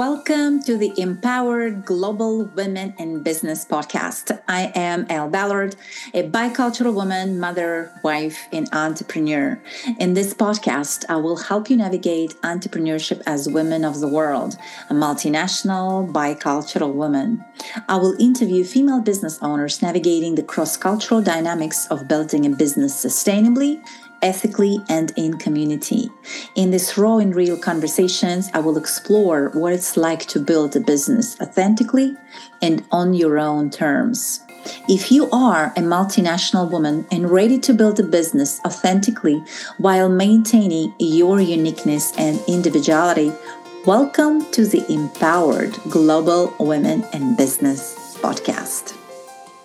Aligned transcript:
Welcome 0.00 0.62
to 0.62 0.78
the 0.78 0.94
Empowered 0.96 1.84
Global 1.84 2.46
Women 2.56 2.94
in 2.98 3.22
Business 3.22 3.66
podcast. 3.66 4.40
I 4.48 4.72
am 4.74 5.04
Elle 5.10 5.28
Ballard, 5.28 5.76
a 6.14 6.22
bicultural 6.22 6.94
woman, 6.94 7.38
mother, 7.38 7.92
wife, 8.02 8.48
and 8.50 8.66
entrepreneur. 8.72 9.62
In 9.98 10.14
this 10.14 10.32
podcast, 10.32 11.04
I 11.10 11.16
will 11.16 11.36
help 11.36 11.68
you 11.68 11.76
navigate 11.76 12.30
entrepreneurship 12.40 13.20
as 13.26 13.46
women 13.46 13.84
of 13.84 14.00
the 14.00 14.08
world, 14.08 14.56
a 14.88 14.94
multinational, 14.94 16.10
bicultural 16.10 16.94
woman. 16.94 17.44
I 17.86 17.96
will 17.96 18.16
interview 18.18 18.64
female 18.64 19.02
business 19.02 19.38
owners 19.42 19.82
navigating 19.82 20.34
the 20.34 20.42
cross 20.42 20.78
cultural 20.78 21.20
dynamics 21.20 21.86
of 21.88 22.08
building 22.08 22.46
a 22.46 22.56
business 22.56 23.04
sustainably 23.04 23.84
ethically, 24.22 24.78
and 24.88 25.12
in 25.16 25.38
community. 25.38 26.10
In 26.54 26.70
this 26.70 26.96
raw 26.96 27.18
and 27.18 27.34
real 27.34 27.58
conversations, 27.58 28.50
I 28.54 28.60
will 28.60 28.76
explore 28.76 29.50
what 29.50 29.72
it's 29.72 29.96
like 29.96 30.26
to 30.26 30.40
build 30.40 30.76
a 30.76 30.80
business 30.80 31.40
authentically 31.40 32.16
and 32.62 32.84
on 32.90 33.14
your 33.14 33.38
own 33.38 33.70
terms. 33.70 34.40
If 34.88 35.10
you 35.10 35.30
are 35.30 35.72
a 35.76 35.80
multinational 35.80 36.70
woman 36.70 37.06
and 37.10 37.30
ready 37.30 37.58
to 37.60 37.72
build 37.72 37.98
a 37.98 38.02
business 38.02 38.60
authentically 38.66 39.42
while 39.78 40.08
maintaining 40.08 40.94
your 40.98 41.40
uniqueness 41.40 42.12
and 42.18 42.40
individuality, 42.46 43.32
welcome 43.86 44.50
to 44.52 44.66
the 44.66 44.84
Empowered 44.92 45.72
Global 45.88 46.54
Women 46.60 47.04
in 47.14 47.36
Business 47.36 48.18
podcast. 48.20 48.99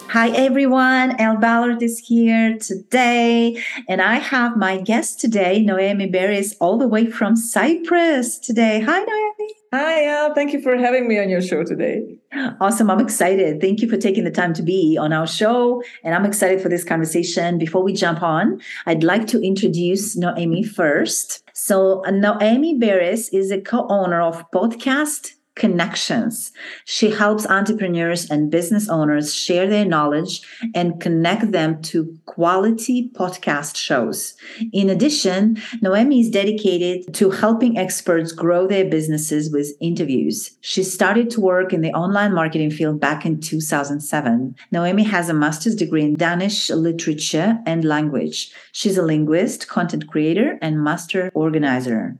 Hi 0.09 0.29
everyone, 0.29 1.19
Elle 1.19 1.37
Ballard 1.37 1.83
is 1.83 1.99
here 1.99 2.57
today, 2.57 3.61
and 3.89 4.01
I 4.01 4.15
have 4.15 4.55
my 4.55 4.79
guest 4.79 5.19
today, 5.19 5.61
Noemi 5.61 6.09
Beres, 6.09 6.55
all 6.61 6.77
the 6.77 6.87
way 6.87 7.07
from 7.07 7.35
Cyprus 7.35 8.37
today. 8.37 8.79
Hi, 8.79 8.99
Noemi. 8.99 9.53
Hi, 9.73 10.05
Elle. 10.05 10.33
Thank 10.33 10.53
you 10.53 10.61
for 10.61 10.77
having 10.77 11.07
me 11.07 11.19
on 11.19 11.27
your 11.27 11.41
show 11.41 11.63
today. 11.63 12.17
Awesome. 12.61 12.89
I'm 12.89 13.01
excited. 13.01 13.59
Thank 13.59 13.81
you 13.81 13.89
for 13.89 13.97
taking 13.97 14.23
the 14.23 14.31
time 14.31 14.53
to 14.53 14.63
be 14.63 14.97
on 14.97 15.11
our 15.11 15.27
show, 15.27 15.83
and 16.03 16.15
I'm 16.15 16.25
excited 16.25 16.61
for 16.61 16.69
this 16.69 16.83
conversation. 16.83 17.57
Before 17.57 17.83
we 17.83 17.91
jump 17.91 18.21
on, 18.21 18.61
I'd 18.85 19.03
like 19.03 19.27
to 19.27 19.41
introduce 19.41 20.15
Noemi 20.15 20.63
first. 20.63 21.43
So, 21.53 22.03
Noemi 22.07 22.79
Beres 22.79 23.33
is 23.33 23.51
a 23.51 23.59
co 23.59 23.85
owner 23.89 24.21
of 24.21 24.49
Podcast 24.51 25.31
connections. 25.55 26.51
She 26.83 27.09
helps 27.11 27.47
entrepreneurs 27.47 28.29
and 28.29 28.51
business 28.51 28.89
owners 28.89 29.33
share 29.33 29.67
their 29.67 29.85
knowledge 29.85 30.41
and 30.73 30.99
connect 30.99 31.51
them 31.51 31.81
to 31.83 32.17
quality 32.25 33.09
podcast 33.13 33.77
shows. 33.77 34.35
In 34.73 34.89
addition, 34.89 35.57
Noemi 35.81 36.19
is 36.19 36.29
dedicated 36.29 37.13
to 37.15 37.31
helping 37.31 37.77
experts 37.77 38.33
grow 38.33 38.67
their 38.67 38.85
businesses 38.85 39.51
with 39.51 39.71
interviews. 39.79 40.57
She 40.61 40.83
started 40.83 41.29
to 41.31 41.41
work 41.41 41.71
in 41.71 41.81
the 41.81 41.93
online 41.93 42.33
marketing 42.33 42.71
field 42.71 42.99
back 42.99 43.25
in 43.25 43.39
2007. 43.39 44.55
Noemi 44.71 45.03
has 45.03 45.29
a 45.29 45.33
master's 45.33 45.75
degree 45.75 46.03
in 46.03 46.15
Danish 46.15 46.69
literature 46.69 47.57
and 47.65 47.85
language. 47.85 48.51
She's 48.73 48.97
a 48.97 49.03
linguist, 49.03 49.67
content 49.67 50.07
creator, 50.07 50.59
and 50.61 50.83
master 50.83 51.31
organizer. 51.33 52.17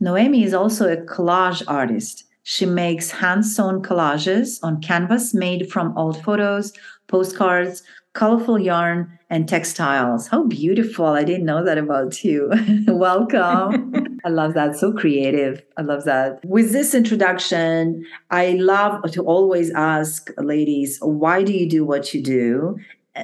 Noemi 0.00 0.44
is 0.44 0.54
also 0.54 0.90
a 0.90 0.96
collage 0.96 1.62
artist. 1.66 2.24
She 2.50 2.64
makes 2.64 3.10
hand 3.10 3.44
sewn 3.44 3.82
collages 3.82 4.58
on 4.62 4.80
canvas 4.80 5.34
made 5.34 5.70
from 5.70 5.92
old 5.98 6.24
photos, 6.24 6.72
postcards, 7.06 7.82
colorful 8.14 8.58
yarn, 8.58 9.18
and 9.28 9.46
textiles. 9.46 10.28
How 10.28 10.44
beautiful! 10.44 11.04
I 11.08 11.24
didn't 11.24 11.44
know 11.44 11.62
that 11.62 11.76
about 11.76 12.24
you. 12.24 12.50
Welcome. 12.88 14.18
I 14.24 14.30
love 14.30 14.54
that. 14.54 14.76
So 14.76 14.94
creative. 14.94 15.60
I 15.76 15.82
love 15.82 16.04
that. 16.04 16.42
With 16.42 16.72
this 16.72 16.94
introduction, 16.94 18.06
I 18.30 18.52
love 18.52 19.10
to 19.12 19.22
always 19.24 19.70
ask 19.72 20.30
ladies, 20.38 20.98
why 21.02 21.42
do 21.42 21.52
you 21.52 21.68
do 21.68 21.84
what 21.84 22.14
you 22.14 22.22
do? 22.22 22.78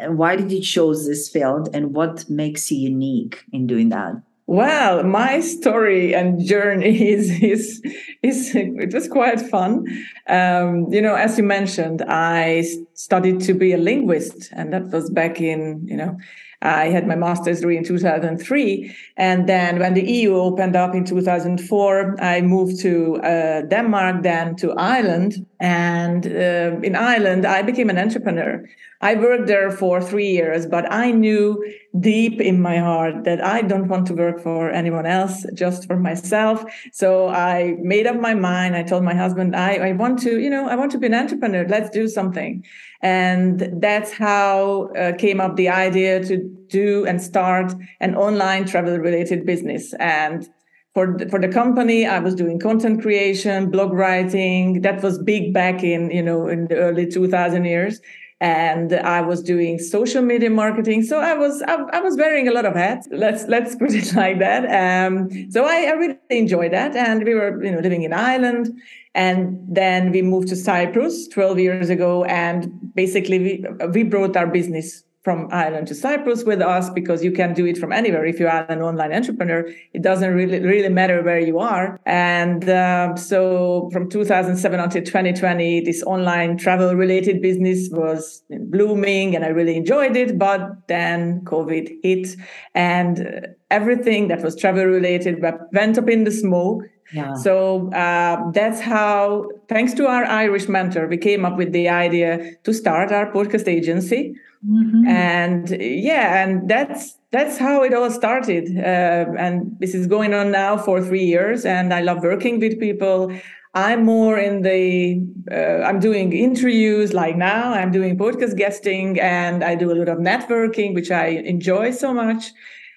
Why 0.08 0.36
did 0.36 0.52
you 0.52 0.60
choose 0.60 1.06
this 1.06 1.30
field 1.30 1.70
and 1.72 1.94
what 1.94 2.28
makes 2.28 2.70
you 2.70 2.76
unique 2.76 3.42
in 3.54 3.66
doing 3.66 3.88
that? 3.88 4.16
Well, 4.46 5.02
my 5.04 5.40
story 5.40 6.14
and 6.14 6.44
journey 6.44 7.08
is 7.12 7.30
is 7.42 7.82
it 8.54 8.92
was 8.92 9.08
quite 9.08 9.40
fun. 9.40 9.86
Um, 10.28 10.92
you 10.92 11.02
know, 11.02 11.14
as 11.14 11.36
you 11.38 11.44
mentioned, 11.44 12.02
I 12.08 12.64
studied 12.94 13.40
to 13.42 13.54
be 13.54 13.72
a 13.72 13.78
linguist, 13.78 14.50
and 14.52 14.72
that 14.72 14.90
was 14.90 15.10
back 15.10 15.40
in 15.40 15.86
you 15.86 15.96
know 15.96 16.16
I 16.64 16.88
had 16.88 17.06
my 17.06 17.14
master's 17.14 17.60
degree 17.60 17.76
in 17.76 17.84
2003. 17.84 18.96
And 19.18 19.46
then 19.46 19.78
when 19.78 19.94
the 19.94 20.02
EU 20.02 20.34
opened 20.34 20.74
up 20.74 20.94
in 20.94 21.04
2004, 21.04 22.16
I 22.20 22.40
moved 22.40 22.80
to 22.80 23.16
uh, 23.16 23.62
Denmark, 23.62 24.22
then 24.22 24.56
to 24.56 24.72
Ireland. 24.72 25.46
And 25.60 26.26
uh, 26.26 26.80
in 26.82 26.96
Ireland, 26.96 27.44
I 27.46 27.62
became 27.62 27.90
an 27.90 27.98
entrepreneur. 27.98 28.64
I 29.04 29.16
worked 29.16 29.48
there 29.48 29.70
for 29.70 30.00
three 30.00 30.30
years, 30.30 30.64
but 30.64 30.90
I 30.90 31.10
knew 31.10 31.62
deep 32.00 32.40
in 32.40 32.62
my 32.62 32.78
heart 32.78 33.24
that 33.24 33.44
I 33.44 33.60
don't 33.60 33.86
want 33.86 34.06
to 34.06 34.14
work 34.14 34.40
for 34.40 34.70
anyone 34.70 35.04
else, 35.04 35.44
just 35.52 35.86
for 35.86 35.96
myself. 35.96 36.64
So 36.90 37.28
I 37.28 37.76
made 37.82 38.06
up 38.06 38.18
my 38.18 38.32
mind. 38.32 38.74
I 38.74 38.82
told 38.82 39.04
my 39.04 39.14
husband, 39.14 39.54
I, 39.54 39.74
I 39.88 39.92
want 39.92 40.20
to, 40.20 40.40
you 40.40 40.48
know, 40.48 40.66
I 40.70 40.76
want 40.76 40.90
to 40.92 40.98
be 40.98 41.06
an 41.06 41.12
entrepreneur. 41.12 41.66
Let's 41.68 41.90
do 41.90 42.08
something. 42.08 42.64
And 43.02 43.68
that's 43.78 44.10
how 44.10 44.88
uh, 44.96 45.12
came 45.18 45.38
up 45.38 45.56
the 45.56 45.68
idea 45.68 46.24
to 46.24 46.38
do 46.68 47.04
and 47.04 47.20
start 47.20 47.74
an 48.00 48.14
online 48.14 48.64
travel 48.64 48.96
related 48.96 49.44
business. 49.44 49.92
And 50.00 50.48
for 50.94 51.14
the, 51.18 51.28
for 51.28 51.38
the 51.38 51.48
company, 51.48 52.06
I 52.06 52.20
was 52.20 52.34
doing 52.34 52.58
content 52.58 53.02
creation, 53.02 53.70
blog 53.70 53.92
writing. 53.92 54.80
That 54.80 55.02
was 55.02 55.18
big 55.18 55.52
back 55.52 55.84
in, 55.84 56.10
you 56.10 56.22
know, 56.22 56.48
in 56.48 56.68
the 56.68 56.76
early 56.76 57.06
2000 57.06 57.66
years 57.66 58.00
and 58.44 58.92
I 58.92 59.22
was 59.22 59.42
doing 59.42 59.78
social 59.78 60.20
media 60.22 60.50
marketing. 60.50 61.02
So 61.02 61.18
I 61.18 61.32
was 61.32 61.62
I, 61.62 61.76
I, 61.94 62.00
was 62.00 62.14
wearing 62.18 62.46
a 62.46 62.52
lot 62.52 62.66
of 62.66 62.74
hats. 62.74 63.08
Let's 63.10 63.44
let's 63.44 63.74
put 63.74 63.94
it 63.94 64.14
like 64.22 64.38
that. 64.40 64.62
Um, 64.82 65.50
so 65.50 65.64
I, 65.64 65.76
I, 65.90 65.92
really 65.92 66.18
enjoyed 66.28 66.72
that, 66.74 66.94
and 66.94 67.24
we 67.24 67.34
were 67.34 67.64
you 67.64 67.70
know 67.70 67.78
living 67.78 68.02
in 68.02 68.12
Ireland, 68.12 68.78
and 69.14 69.58
then 69.66 70.12
we 70.12 70.20
moved 70.20 70.48
to 70.48 70.56
Cyprus 70.56 71.26
12 71.28 71.58
years 71.58 71.88
ago, 71.88 72.24
and 72.24 72.70
basically 72.94 73.38
we 73.38 73.64
we 73.94 74.02
brought 74.02 74.36
our 74.36 74.46
business 74.46 75.04
from 75.24 75.48
Ireland 75.50 75.88
to 75.88 75.94
Cyprus 75.94 76.44
with 76.44 76.60
us 76.60 76.90
because 76.90 77.24
you 77.24 77.32
can 77.32 77.54
do 77.54 77.64
it 77.64 77.78
from 77.78 77.92
anywhere. 77.92 78.26
If 78.26 78.38
you 78.38 78.46
are 78.46 78.70
an 78.70 78.82
online 78.82 79.12
entrepreneur, 79.12 79.66
it 79.94 80.02
doesn't 80.02 80.34
really 80.34 80.60
really 80.60 80.90
matter 80.90 81.22
where 81.22 81.40
you 81.40 81.58
are. 81.58 81.98
And 82.04 82.68
uh, 82.68 83.16
so 83.16 83.88
from 83.90 84.10
2007 84.10 84.78
until 84.78 85.02
2020, 85.02 85.80
this 85.80 86.02
online 86.02 86.58
travel 86.58 86.94
related 86.94 87.40
business 87.40 87.88
was 87.90 88.42
blooming, 88.50 89.34
and 89.34 89.44
I 89.44 89.48
really 89.48 89.76
enjoyed 89.76 90.14
it. 90.14 90.38
But 90.38 90.86
then 90.88 91.40
COVID 91.44 91.88
hit, 92.02 92.36
and 92.74 93.48
everything 93.70 94.28
that 94.28 94.42
was 94.42 94.54
travel 94.54 94.84
related 94.84 95.42
went 95.72 95.98
up 95.98 96.08
in 96.08 96.24
the 96.24 96.30
smoke. 96.30 96.82
Yeah. 97.12 97.34
So 97.34 97.92
uh, 97.92 98.50
that's 98.52 98.80
how, 98.80 99.48
thanks 99.68 99.94
to 99.94 100.06
our 100.06 100.24
Irish 100.24 100.68
mentor, 100.68 101.06
we 101.06 101.18
came 101.18 101.44
up 101.44 101.56
with 101.56 101.72
the 101.72 101.88
idea 101.88 102.56
to 102.64 102.72
start 102.72 103.12
our 103.12 103.30
podcast 103.30 103.68
agency 103.68 104.34
Mm-hmm. 104.66 105.06
And 105.06 105.70
yeah, 105.80 106.42
and 106.42 106.68
that's 106.68 107.16
that's 107.30 107.58
how 107.58 107.82
it 107.82 107.92
all 107.92 108.10
started. 108.10 108.78
Uh, 108.78 109.26
and 109.38 109.76
this 109.78 109.94
is 109.94 110.06
going 110.06 110.32
on 110.32 110.50
now 110.52 110.78
for 110.78 111.02
three 111.02 111.24
years, 111.24 111.64
and 111.64 111.92
I 111.92 112.00
love 112.00 112.22
working 112.22 112.60
with 112.60 112.80
people. 112.80 113.32
I'm 113.74 114.04
more 114.04 114.38
in 114.38 114.62
the 114.62 115.20
uh, 115.50 115.84
I'm 115.84 115.98
doing 115.98 116.32
interviews 116.32 117.12
like 117.12 117.36
now. 117.36 117.74
I'm 117.74 117.90
doing 117.90 118.16
podcast 118.16 118.56
guesting, 118.56 119.20
and 119.20 119.62
I 119.62 119.74
do 119.74 119.92
a 119.92 119.96
lot 119.96 120.08
of 120.08 120.18
networking, 120.18 120.94
which 120.94 121.10
I 121.10 121.26
enjoy 121.26 121.90
so 121.90 122.14
much. 122.14 122.52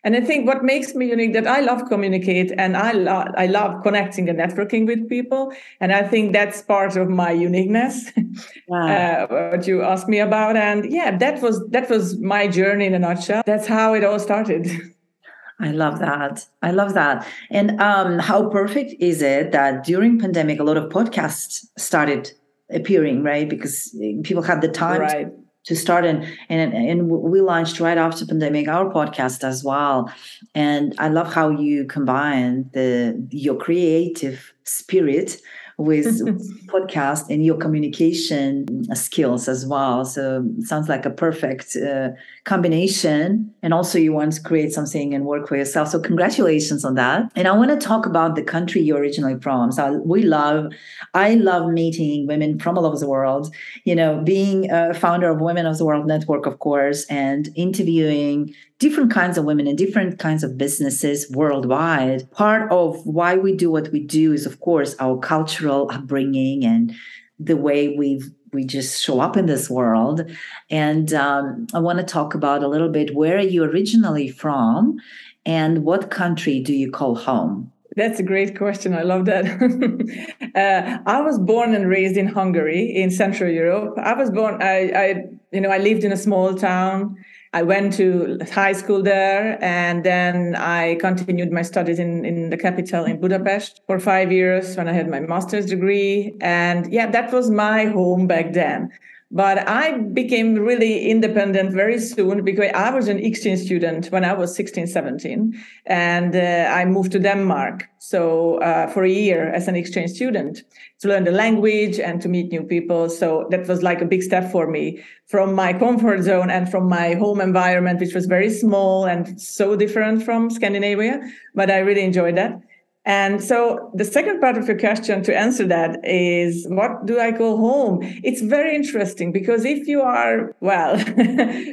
And 0.08 0.16
I 0.16 0.22
think 0.22 0.48
what 0.48 0.64
makes 0.64 0.96
me 0.96 1.10
unique 1.10 1.34
that 1.34 1.48
I 1.48 1.60
love 1.60 1.90
communicate 1.90 2.54
and 2.58 2.78
I 2.78 2.94
love 2.94 3.28
I 3.38 3.48
love 3.48 3.84
connecting 3.84 4.30
and 4.30 4.40
networking 4.40 4.88
with 4.88 5.10
people. 5.10 5.52
And 5.82 5.92
I 5.92 6.02
think 6.02 6.32
that's 6.32 6.62
part 6.62 6.96
of 6.96 7.10
my 7.10 7.32
uniqueness. 7.32 8.10
Wow. 8.70 8.88
Uh, 8.88 9.52
what 9.52 9.66
you 9.68 9.82
asked 9.82 10.08
me 10.08 10.20
about. 10.20 10.56
And 10.56 10.92
yeah, 10.92 11.18
that 11.18 11.42
was 11.42 11.66
that 11.70 11.90
was 11.90 12.18
my 12.20 12.48
journey 12.48 12.86
in 12.86 12.94
a 12.94 13.00
nutshell. 13.00 13.42
That's 13.46 13.68
how 13.68 13.94
it 13.96 14.04
all 14.04 14.20
started. 14.20 14.70
I 15.60 15.72
love 15.72 16.00
that. 16.00 16.46
I 16.62 16.72
love 16.72 16.94
that. 16.94 17.28
And 17.50 17.82
um, 17.82 18.20
how 18.20 18.50
perfect 18.50 18.94
is 19.00 19.22
it 19.22 19.52
that 19.52 19.84
during 19.84 20.20
pandemic, 20.20 20.60
a 20.60 20.64
lot 20.64 20.78
of 20.78 20.86
podcasts 20.90 21.66
started 21.78 22.32
appearing, 22.70 23.24
right? 23.24 23.50
Because 23.50 23.96
people 24.24 24.44
had 24.44 24.62
the 24.62 24.70
time 24.70 25.02
right. 25.02 25.26
to 25.26 25.47
to 25.68 25.76
start. 25.76 26.06
And 26.06 26.26
and 26.50 26.74
and 26.74 27.10
we 27.10 27.42
launched 27.42 27.80
right 27.80 27.98
after 27.98 28.26
pandemic 28.26 28.68
our 28.68 28.92
podcast 28.92 29.44
as 29.44 29.64
well. 29.64 30.12
And 30.56 30.96
i 30.98 31.08
love 31.10 31.34
how 31.34 31.50
you 31.50 31.86
combine 31.86 32.70
the 32.74 33.16
your 33.30 33.56
creative 33.56 34.54
spirit 34.64 35.38
with 35.78 36.06
podcast 36.68 37.30
and 37.30 37.46
your 37.46 37.56
communication 37.58 38.66
skills 38.96 39.48
as 39.48 39.66
well. 39.66 40.04
So 40.06 40.44
sounds 40.62 40.90
like 40.90 41.06
a 41.06 41.12
perfect 41.12 41.76
uh, 41.76 42.10
combination. 42.46 43.54
And 43.62 43.74
also 43.74 44.00
you 44.00 44.12
want 44.12 44.34
to 44.34 44.42
create 44.42 44.74
something 44.74 45.14
and 45.14 45.26
work 45.26 45.48
for 45.48 45.56
yourself. 45.56 45.90
So 45.90 46.00
congratulations 46.00 46.84
on 46.84 46.96
that. 46.96 47.32
And 47.36 47.48
I 47.48 47.52
want 47.52 47.70
to 47.70 47.78
talk 47.78 48.06
about 48.06 48.36
the 48.36 48.44
country 48.44 48.82
you're 48.82 49.00
originally 49.00 49.40
from. 49.40 49.72
So 49.72 50.02
we 50.04 50.24
love, 50.24 50.72
I 51.14 51.36
love 51.36 51.70
meeting 51.70 52.26
women 52.26 52.60
from 52.60 52.78
all 52.78 52.86
over 52.86 52.98
the 52.98 53.08
world, 53.08 53.54
you 53.84 53.96
know, 53.96 54.22
being 54.24 54.72
a 54.72 54.94
founder 54.94 55.30
of 55.30 55.42
Women 55.42 55.68
of 55.68 55.78
the 55.78 55.86
World 55.86 56.08
Network, 56.08 56.46
of 56.48 56.60
course, 56.60 57.06
and 57.06 57.50
interviewing 57.56 58.54
different 58.80 59.12
kinds 59.12 59.38
of 59.38 59.46
women 59.46 59.66
and 59.66 59.78
different 59.78 60.20
kinds 60.20 60.44
of 60.44 60.58
businesses 60.58 61.30
worldwide. 61.32 62.30
Part 62.32 62.72
of 62.72 63.04
why 63.06 63.36
we 63.36 63.56
do 63.56 63.72
what 63.72 63.92
we 63.92 64.00
do 64.00 64.34
is, 64.34 64.46
of 64.46 64.60
course, 64.60 64.96
our 65.00 65.18
cultural 65.18 65.67
upbringing 65.72 66.66
and 66.66 66.94
the 67.40 67.58
way 67.58 67.96
we've 67.98 68.30
we 68.54 68.64
just 68.64 69.04
show 69.04 69.20
up 69.20 69.36
in 69.36 69.46
this 69.46 69.70
world. 69.70 70.22
And 70.70 71.14
um, 71.14 71.68
I 71.74 71.80
want 71.80 72.00
to 72.00 72.06
talk 72.06 72.34
about 72.34 72.64
a 72.64 72.68
little 72.68 72.90
bit 72.90 73.14
where 73.14 73.38
are 73.38 73.42
you 73.42 73.64
originally 73.64 74.30
from 74.30 74.98
and 75.46 75.84
what 75.84 76.12
country 76.12 76.62
do 76.62 76.74
you 76.74 76.90
call 76.90 77.16
home? 77.16 77.72
That's 77.96 78.20
a 78.20 78.24
great 78.24 78.58
question. 78.58 78.94
I 78.94 79.02
love 79.02 79.26
that. 79.26 79.46
uh, 80.56 81.00
I 81.10 81.22
was 81.22 81.40
born 81.40 81.74
and 81.74 81.90
raised 81.90 82.16
in 82.16 82.28
Hungary, 82.28 82.96
in 82.96 83.10
Central 83.10 83.52
Europe. 83.52 83.98
I 83.98 84.14
was 84.14 84.30
born. 84.30 84.62
I, 84.62 84.92
I, 84.96 85.24
you 85.52 85.62
know, 85.62 85.70
I 85.70 85.80
lived 85.80 86.04
in 86.04 86.12
a 86.12 86.18
small 86.18 86.54
town 86.54 87.18
I 87.54 87.64
went 87.64 87.94
to 87.94 88.40
high 88.52 88.74
school 88.74 89.02
there 89.02 89.58
and 89.64 90.04
then 90.04 90.56
I 90.56 90.96
continued 90.96 91.52
my 91.52 91.62
studies 91.62 92.00
in, 92.00 92.26
in 92.26 92.50
the 92.50 92.58
capital 92.58 93.06
in 93.06 93.22
Budapest 93.22 93.82
for 93.88 94.00
five 94.00 94.32
years 94.32 94.76
when 94.76 94.88
I 94.88 94.94
had 94.94 95.10
my 95.10 95.20
master's 95.20 95.66
degree. 95.66 96.36
And 96.42 96.92
yeah, 96.92 97.10
that 97.10 97.32
was 97.32 97.50
my 97.50 97.86
home 97.86 98.28
back 98.28 98.54
then. 98.54 98.92
But 99.30 99.68
I 99.68 99.98
became 99.98 100.56
really 100.56 101.10
independent 101.10 101.74
very 101.74 102.00
soon 102.00 102.46
because 102.46 102.72
I 102.74 102.92
was 102.92 103.10
an 103.10 103.20
exchange 103.20 103.60
student 103.60 104.08
when 104.08 104.24
I 104.24 104.32
was 104.32 104.56
16, 104.56 104.88
17. 104.88 105.54
And 105.86 106.34
uh, 106.34 106.72
I 106.74 106.86
moved 106.86 107.12
to 107.12 107.20
Denmark. 107.20 107.90
So 108.00 108.60
uh, 108.60 108.88
for 108.88 109.04
a 109.04 109.10
year 109.10 109.50
as 109.52 109.68
an 109.68 109.76
exchange 109.76 110.12
student 110.12 110.64
to 111.00 111.10
learn 111.10 111.26
the 111.26 111.32
language 111.32 112.00
and 112.00 112.22
to 112.22 112.30
meet 112.30 112.54
new 112.54 112.64
people. 112.64 113.10
So 113.10 113.48
that 113.52 113.68
was 113.68 113.84
like 113.84 114.02
a 114.02 114.06
big 114.06 114.24
step 114.24 114.50
for 114.50 114.66
me 114.66 115.04
from 115.26 115.54
my 115.54 115.74
comfort 115.74 116.22
zone 116.24 116.50
and 116.50 116.70
from 116.72 116.88
my 116.88 117.16
home 117.16 117.42
environment, 117.42 118.00
which 118.00 118.16
was 118.16 118.28
very 118.28 118.50
small 118.50 119.06
and 119.06 119.42
so 119.42 119.76
different 119.76 120.24
from 120.24 120.50
Scandinavia. 120.50 121.20
But 121.54 121.70
I 121.70 121.80
really 121.80 122.04
enjoyed 122.04 122.38
that. 122.38 122.62
And 123.08 123.42
so 123.42 123.90
the 123.94 124.04
second 124.04 124.42
part 124.42 124.58
of 124.58 124.68
your 124.68 124.78
question 124.78 125.24
to 125.24 125.36
answer 125.36 125.66
that 125.68 125.98
is 126.04 126.68
what 126.70 127.06
do 127.06 127.22
I 127.22 127.32
call 127.32 127.56
home? 127.56 128.00
It's 128.22 128.42
very 128.42 128.76
interesting 128.76 129.32
because 129.32 129.64
if 129.64 129.88
you 129.88 130.02
are, 130.02 130.54
well, 130.60 131.00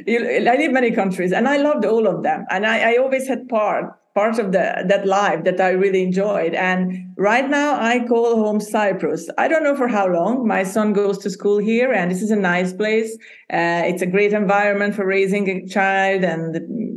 you, 0.07 0.45
I 0.49 0.55
live 0.55 0.71
many 0.71 0.91
countries 0.91 1.33
and 1.33 1.49
I 1.49 1.57
loved 1.57 1.83
all 1.83 2.07
of 2.07 2.23
them. 2.23 2.45
And 2.49 2.65
I, 2.65 2.93
I 2.93 2.95
always 2.95 3.27
had 3.27 3.49
part 3.49 3.93
part 4.15 4.39
of 4.39 4.53
the 4.53 4.85
that 4.87 5.05
life 5.05 5.43
that 5.43 5.59
I 5.59 5.71
really 5.71 6.01
enjoyed. 6.01 6.53
And 6.53 7.13
right 7.17 7.49
now 7.49 7.77
I 7.81 8.05
call 8.07 8.37
home 8.37 8.61
Cyprus. 8.61 9.29
I 9.37 9.49
don't 9.49 9.65
know 9.65 9.75
for 9.75 9.89
how 9.89 10.07
long. 10.07 10.47
My 10.47 10.63
son 10.63 10.93
goes 10.93 11.17
to 11.17 11.29
school 11.29 11.57
here, 11.57 11.91
and 11.91 12.09
this 12.09 12.21
is 12.21 12.31
a 12.31 12.37
nice 12.37 12.71
place. 12.71 13.11
Uh, 13.51 13.83
it's 13.91 14.01
a 14.01 14.07
great 14.07 14.31
environment 14.31 14.95
for 14.95 15.05
raising 15.05 15.49
a 15.49 15.67
child, 15.67 16.23
and 16.23 16.55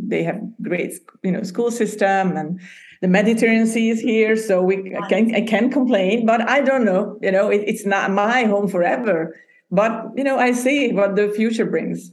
they 0.08 0.22
have 0.22 0.40
great, 0.62 0.92
you 1.24 1.32
know, 1.32 1.42
school 1.42 1.72
system 1.72 2.36
and 2.36 2.60
the 3.00 3.08
Mediterranean 3.08 3.66
Sea 3.66 3.90
is 3.90 4.00
here, 4.00 4.36
so 4.36 4.62
we 4.62 4.96
I 4.96 5.08
can 5.08 5.34
I 5.34 5.42
can 5.42 5.70
complain, 5.70 6.26
but 6.26 6.48
I 6.48 6.60
don't 6.60 6.84
know. 6.84 7.18
You 7.22 7.32
know, 7.32 7.48
it, 7.48 7.62
it's 7.66 7.86
not 7.86 8.10
my 8.10 8.44
home 8.44 8.68
forever. 8.68 9.36
But 9.70 10.12
you 10.16 10.24
know, 10.24 10.38
I 10.38 10.52
see 10.52 10.92
what 10.92 11.16
the 11.16 11.28
future 11.28 11.66
brings. 11.66 12.10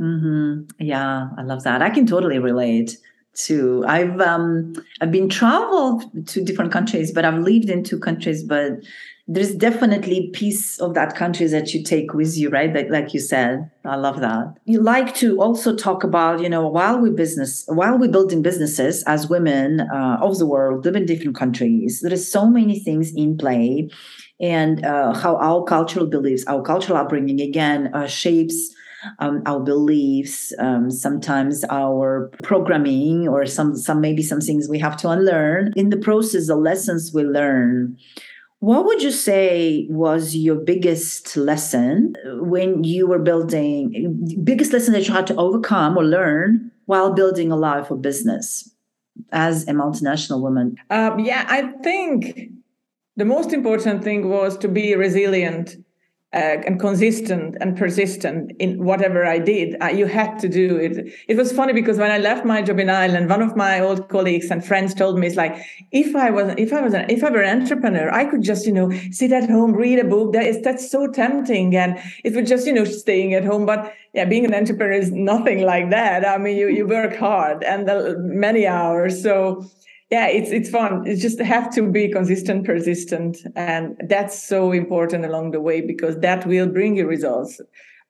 Mm-hmm. 0.00 0.68
Yeah, 0.78 1.28
I 1.38 1.42
love 1.42 1.62
that. 1.64 1.80
I 1.80 1.90
can 1.90 2.06
totally 2.06 2.38
relate 2.38 2.98
to. 3.36 3.84
I've 3.86 4.20
um 4.20 4.74
I've 5.00 5.12
been 5.12 5.28
traveled 5.28 6.26
to 6.28 6.44
different 6.44 6.72
countries, 6.72 7.12
but 7.12 7.24
I've 7.24 7.38
lived 7.38 7.70
in 7.70 7.84
two 7.84 7.98
countries, 7.98 8.42
but 8.42 8.72
there's 9.28 9.54
definitely 9.54 10.30
piece 10.32 10.78
of 10.78 10.94
that 10.94 11.16
country 11.16 11.46
that 11.48 11.74
you 11.74 11.82
take 11.82 12.14
with 12.14 12.36
you, 12.38 12.48
right? 12.48 12.72
Like, 12.72 12.90
like 12.90 13.12
you 13.12 13.18
said, 13.18 13.68
I 13.84 13.96
love 13.96 14.20
that. 14.20 14.54
You 14.66 14.80
like 14.80 15.16
to 15.16 15.40
also 15.40 15.74
talk 15.74 16.04
about, 16.04 16.40
you 16.40 16.48
know, 16.48 16.68
while 16.68 16.98
we 16.98 17.10
business, 17.10 17.64
while 17.66 17.98
we're 17.98 18.10
building 18.10 18.40
businesses 18.40 19.02
as 19.04 19.28
women 19.28 19.80
uh, 19.80 20.18
of 20.22 20.38
the 20.38 20.46
world, 20.46 20.84
live 20.84 20.94
in 20.94 21.06
different 21.06 21.34
countries, 21.34 22.02
there 22.02 22.12
is 22.12 22.30
so 22.30 22.46
many 22.46 22.78
things 22.78 23.12
in 23.14 23.36
play, 23.36 23.90
and 24.38 24.84
uh, 24.86 25.12
how 25.12 25.36
our 25.38 25.64
cultural 25.64 26.06
beliefs, 26.06 26.44
our 26.46 26.62
cultural 26.62 26.96
upbringing, 26.96 27.40
again, 27.40 27.90
uh, 27.94 28.06
shapes. 28.06 28.75
Um, 29.18 29.42
our 29.46 29.60
beliefs, 29.60 30.52
um, 30.58 30.90
sometimes 30.90 31.64
our 31.70 32.30
programming, 32.42 33.28
or 33.28 33.46
some 33.46 33.76
some 33.76 34.00
maybe 34.00 34.22
some 34.22 34.40
things 34.40 34.68
we 34.68 34.78
have 34.78 34.96
to 34.98 35.08
unlearn. 35.08 35.72
In 35.76 35.90
the 35.90 35.96
process, 35.96 36.46
the 36.46 36.56
lessons 36.56 37.12
we 37.12 37.22
learn 37.22 37.96
what 38.60 38.86
would 38.86 39.02
you 39.02 39.10
say 39.10 39.86
was 39.90 40.34
your 40.34 40.56
biggest 40.56 41.36
lesson 41.36 42.14
when 42.24 42.84
you 42.84 43.06
were 43.06 43.18
building, 43.18 44.42
biggest 44.42 44.72
lesson 44.72 44.94
that 44.94 45.06
you 45.06 45.14
had 45.14 45.26
to 45.26 45.36
overcome 45.36 45.96
or 45.96 46.04
learn 46.04 46.70
while 46.86 47.12
building 47.12 47.52
a 47.52 47.56
life 47.56 47.90
or 47.90 47.96
business 47.96 48.70
as 49.30 49.68
a 49.68 49.72
multinational 49.72 50.40
woman? 50.40 50.76
Um, 50.90 51.18
yeah, 51.20 51.44
I 51.48 51.72
think 51.82 52.50
the 53.16 53.24
most 53.24 53.52
important 53.52 54.02
thing 54.02 54.30
was 54.30 54.56
to 54.58 54.68
be 54.68 54.94
resilient 54.94 55.76
uh, 56.36 56.60
and 56.66 56.78
consistent 56.78 57.56
and 57.62 57.76
persistent 57.78 58.52
in 58.58 58.84
whatever 58.84 59.24
I 59.24 59.38
did. 59.38 59.76
Uh, 59.80 59.86
you 59.86 60.04
had 60.04 60.38
to 60.40 60.48
do 60.48 60.76
it. 60.76 61.10
It 61.28 61.36
was 61.36 61.50
funny 61.50 61.72
because 61.72 61.96
when 61.96 62.10
I 62.10 62.18
left 62.18 62.44
my 62.44 62.60
job 62.60 62.78
in 62.78 62.90
Ireland, 62.90 63.30
one 63.30 63.40
of 63.40 63.56
my 63.56 63.80
old 63.80 64.08
colleagues 64.10 64.50
and 64.50 64.64
friends 64.64 64.92
told 64.92 65.18
me, 65.18 65.26
"It's 65.26 65.36
like 65.36 65.56
if 65.92 66.14
I 66.14 66.30
was, 66.30 66.54
if 66.58 66.74
I 66.74 66.82
was, 66.82 66.92
an, 66.92 67.06
if 67.08 67.24
I 67.24 67.30
were 67.30 67.40
an 67.40 67.62
entrepreneur, 67.62 68.12
I 68.12 68.26
could 68.26 68.42
just, 68.42 68.66
you 68.66 68.72
know, 68.72 68.90
sit 69.10 69.32
at 69.32 69.48
home, 69.48 69.72
read 69.72 69.98
a 69.98 70.04
book. 70.04 70.34
That 70.34 70.46
is 70.46 70.60
that's 70.60 70.90
so 70.90 71.06
tempting, 71.06 71.74
and 71.74 71.98
it 72.22 72.34
would 72.34 72.46
just, 72.46 72.66
you 72.66 72.74
know, 72.74 72.84
staying 72.84 73.32
at 73.32 73.44
home. 73.44 73.64
But 73.64 73.94
yeah, 74.12 74.26
being 74.26 74.44
an 74.44 74.54
entrepreneur 74.54 74.92
is 74.92 75.10
nothing 75.12 75.62
like 75.62 75.88
that. 75.90 76.26
I 76.26 76.36
mean, 76.36 76.56
you 76.58 76.68
you 76.68 76.86
work 76.86 77.16
hard 77.16 77.64
and 77.64 77.88
the, 77.88 78.16
many 78.18 78.66
hours, 78.66 79.22
so." 79.22 79.64
Yeah 80.10 80.26
it's 80.28 80.50
it's 80.50 80.70
fun. 80.70 81.04
You 81.04 81.16
just 81.16 81.40
have 81.40 81.74
to 81.74 81.82
be 81.90 82.10
consistent 82.10 82.64
persistent 82.64 83.38
and 83.54 83.96
that's 84.08 84.46
so 84.46 84.72
important 84.72 85.24
along 85.24 85.50
the 85.50 85.60
way 85.60 85.80
because 85.80 86.18
that 86.20 86.46
will 86.46 86.68
bring 86.68 86.96
you 86.96 87.06
results. 87.06 87.60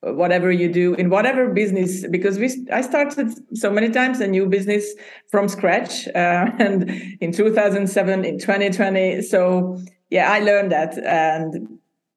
Whatever 0.02 0.52
you 0.52 0.70
do 0.70 0.94
in 0.94 1.10
whatever 1.10 1.48
business 1.48 2.06
because 2.08 2.38
we 2.38 2.48
i 2.72 2.81
started 2.81 3.28
so 3.56 3.70
many 3.70 3.88
times 3.88 4.20
a 4.20 4.26
new 4.26 4.46
business 4.46 4.94
from 5.31 5.48
scratch 5.48 6.06
uh, 6.08 6.46
and 6.58 6.88
in 7.20 7.32
2007 7.32 8.25
in 8.25 8.38
2020 8.38 9.22
so 9.22 9.76
yeah 10.10 10.31
i 10.31 10.38
learned 10.38 10.70
that 10.70 10.96
and 10.99 11.66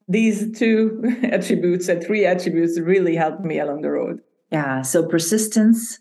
these 0.08 0.52
two 0.60 1.02
attributes 1.32 1.88
and 1.88 2.04
three 2.04 2.26
attributes 2.26 2.80
really 2.80 3.16
helped 3.16 3.46
me 3.46 3.60
along 3.60 3.82
the 3.82 3.90
road. 3.90 4.20
Yeah 4.52 4.82
so 4.82 5.08
persistence 5.08 6.00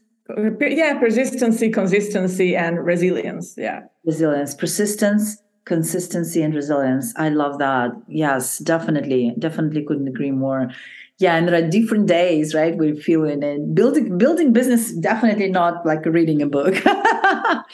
yeah 0.61 0.99
persistency 0.99 1.71
consistency 1.71 2.55
and 2.57 2.85
resilience 2.85 3.55
yeah. 3.57 3.81
Resilience 4.05 4.55
persistence 4.55 5.43
consistency 5.65 6.43
and 6.43 6.55
resilience. 6.55 7.13
I 7.17 7.29
love 7.29 7.59
that. 7.59 7.91
Yes 8.09 8.59
definitely 8.59 9.35
definitely 9.39 9.85
couldn't 9.85 10.09
agree 10.09 10.31
more 10.31 10.71
yeah 11.19 11.37
and 11.37 11.49
there 11.49 11.63
are 11.63 11.69
different 11.69 12.07
days 12.07 12.55
right 12.55 12.77
we 12.77 12.95
feel 13.01 13.25
in 13.25 13.43
it. 13.43 13.75
Building 13.75 14.19
building 14.19 14.53
business 14.53 14.93
definitely 14.93 15.49
not 15.49 15.85
like 15.85 16.05
reading 16.07 16.43
a 16.43 16.47
book. 16.47 16.75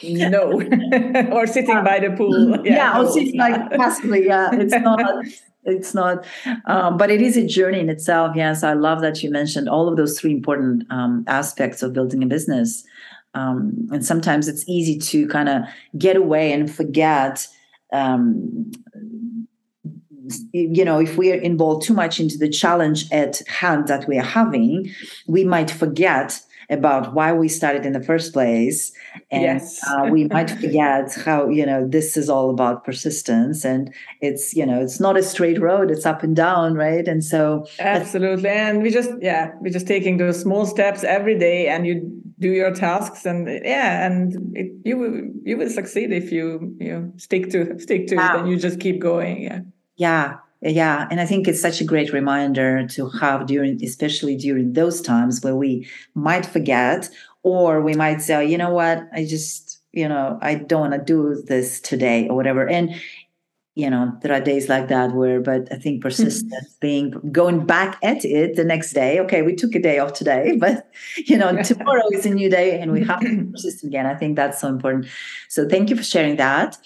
No. 0.03 0.61
Or 1.31 1.47
sitting 1.47 1.83
by 1.83 1.99
the 1.99 2.13
pool. 2.17 2.57
Yeah, 2.65 2.75
yeah 2.75 2.99
or 2.99 3.11
sitting 3.11 3.37
like 3.37 3.71
passively 3.77 4.25
yeah 4.25 4.49
it's 4.53 4.73
not 4.73 5.25
it's 5.63 5.93
not 5.93 6.25
um, 6.65 6.97
but 6.97 7.09
it 7.09 7.21
is 7.21 7.37
a 7.37 7.45
journey 7.45 7.79
in 7.79 7.89
itself 7.89 8.35
yes 8.35 8.63
i 8.63 8.73
love 8.73 9.01
that 9.01 9.23
you 9.23 9.31
mentioned 9.31 9.69
all 9.69 9.87
of 9.87 9.95
those 9.95 10.19
three 10.19 10.31
important 10.31 10.83
um, 10.91 11.23
aspects 11.27 11.81
of 11.81 11.93
building 11.93 12.23
a 12.23 12.27
business. 12.27 12.83
Um, 13.35 13.89
and 13.91 14.03
sometimes 14.05 14.47
it's 14.47 14.67
easy 14.67 14.97
to 14.97 15.27
kind 15.27 15.49
of 15.49 15.63
get 15.97 16.15
away 16.15 16.53
and 16.53 16.73
forget 16.73 17.45
um, 17.91 18.71
you 20.51 20.85
know 20.85 20.99
if 20.99 21.17
we 21.17 21.31
are 21.31 21.41
involved 21.51 21.85
too 21.85 21.93
much 21.93 22.19
into 22.19 22.37
the 22.37 22.49
challenge 22.49 23.11
at 23.11 23.41
hand 23.47 23.87
that 23.87 24.07
we 24.07 24.17
are 24.17 24.23
having 24.23 24.89
we 25.27 25.43
might 25.43 25.71
forget 25.71 26.41
about 26.69 27.13
why 27.13 27.31
we 27.33 27.47
started 27.47 27.85
in 27.85 27.93
the 27.93 28.01
first 28.01 28.33
place. 28.33 28.91
And 29.31 29.43
yes. 29.43 29.79
uh, 29.87 30.07
we 30.09 30.25
might 30.25 30.49
forget 30.49 31.13
how 31.13 31.49
you 31.49 31.65
know 31.65 31.87
this 31.87 32.17
is 32.17 32.29
all 32.29 32.49
about 32.49 32.83
persistence. 32.83 33.63
And 33.63 33.93
it's 34.21 34.53
you 34.53 34.65
know 34.65 34.81
it's 34.81 34.99
not 34.99 35.17
a 35.17 35.23
straight 35.23 35.59
road. 35.59 35.91
It's 35.91 36.05
up 36.05 36.23
and 36.23 36.35
down 36.35 36.75
right? 36.75 37.07
And 37.07 37.23
so 37.23 37.67
absolutely. 37.79 38.49
And 38.49 38.81
we 38.81 38.89
just 38.89 39.11
yeah 39.21 39.51
we're 39.61 39.73
just 39.73 39.87
taking 39.87 40.17
those 40.17 40.39
small 40.39 40.65
steps 40.65 41.03
every 41.03 41.37
day 41.37 41.67
and 41.67 41.85
you 41.85 42.21
do 42.37 42.49
your 42.49 42.73
tasks 42.73 43.25
and 43.25 43.47
yeah 43.63 44.05
and 44.05 44.35
it, 44.57 44.69
you 44.83 44.97
will 44.97 45.21
you 45.43 45.57
will 45.57 45.69
succeed 45.69 46.11
if 46.11 46.33
you 46.33 46.75
you 46.79 46.91
know, 46.91 47.11
stick 47.15 47.49
to 47.51 47.79
stick 47.79 48.07
to 48.07 48.15
wow. 48.17 48.35
it 48.35 48.39
and 48.41 48.49
you 48.49 48.57
just 48.57 48.79
keep 48.79 48.99
going. 48.99 49.43
Yeah 49.43 49.59
Yeah, 49.97 50.37
yeah. 50.61 51.07
And 51.09 51.19
I 51.19 51.25
think 51.25 51.47
it's 51.47 51.61
such 51.61 51.81
a 51.81 51.85
great 51.85 52.11
reminder 52.11 52.87
to 52.87 53.09
have 53.09 53.45
during, 53.45 53.83
especially 53.83 54.35
during 54.35 54.73
those 54.73 55.01
times 55.01 55.41
where 55.41 55.55
we 55.55 55.87
might 56.13 56.45
forget 56.45 57.09
or 57.43 57.81
we 57.81 57.93
might 57.93 58.21
say, 58.21 58.45
you 58.45 58.57
know 58.57 58.71
what, 58.71 59.07
I 59.13 59.25
just, 59.25 59.79
you 59.93 60.07
know, 60.07 60.39
I 60.41 60.55
don't 60.55 60.81
want 60.81 60.93
to 60.93 60.99
do 60.99 61.41
this 61.45 61.79
today 61.79 62.27
or 62.27 62.35
whatever. 62.35 62.67
And 62.67 62.95
you 63.75 63.89
know 63.89 64.17
there 64.21 64.31
are 64.31 64.39
days 64.39 64.69
like 64.69 64.87
that 64.87 65.11
where 65.11 65.41
but 65.41 65.67
i 65.71 65.75
think 65.75 66.01
persistence 66.01 66.71
hmm. 66.71 66.79
being 66.79 67.11
going 67.31 67.65
back 67.65 67.97
at 68.01 68.23
it 68.23 68.55
the 68.55 68.63
next 68.63 68.93
day 68.93 69.19
okay 69.19 69.41
we 69.41 69.53
took 69.53 69.75
a 69.75 69.79
day 69.79 69.99
off 69.99 70.13
today 70.13 70.55
but 70.59 70.89
you 71.25 71.37
know 71.37 71.61
tomorrow 71.61 72.07
is 72.13 72.25
a 72.25 72.29
new 72.29 72.49
day 72.49 72.79
and 72.79 72.91
we 72.91 73.03
have 73.03 73.19
to 73.19 73.45
persist 73.51 73.83
again. 73.83 74.05
I 74.05 74.15
think 74.15 74.35
that's 74.35 74.59
so 74.59 74.67
important. 74.69 75.07
So 75.49 75.67
thank 75.67 75.89
you 75.89 75.95
for 75.95 76.03
sharing 76.03 76.37
that 76.37 76.77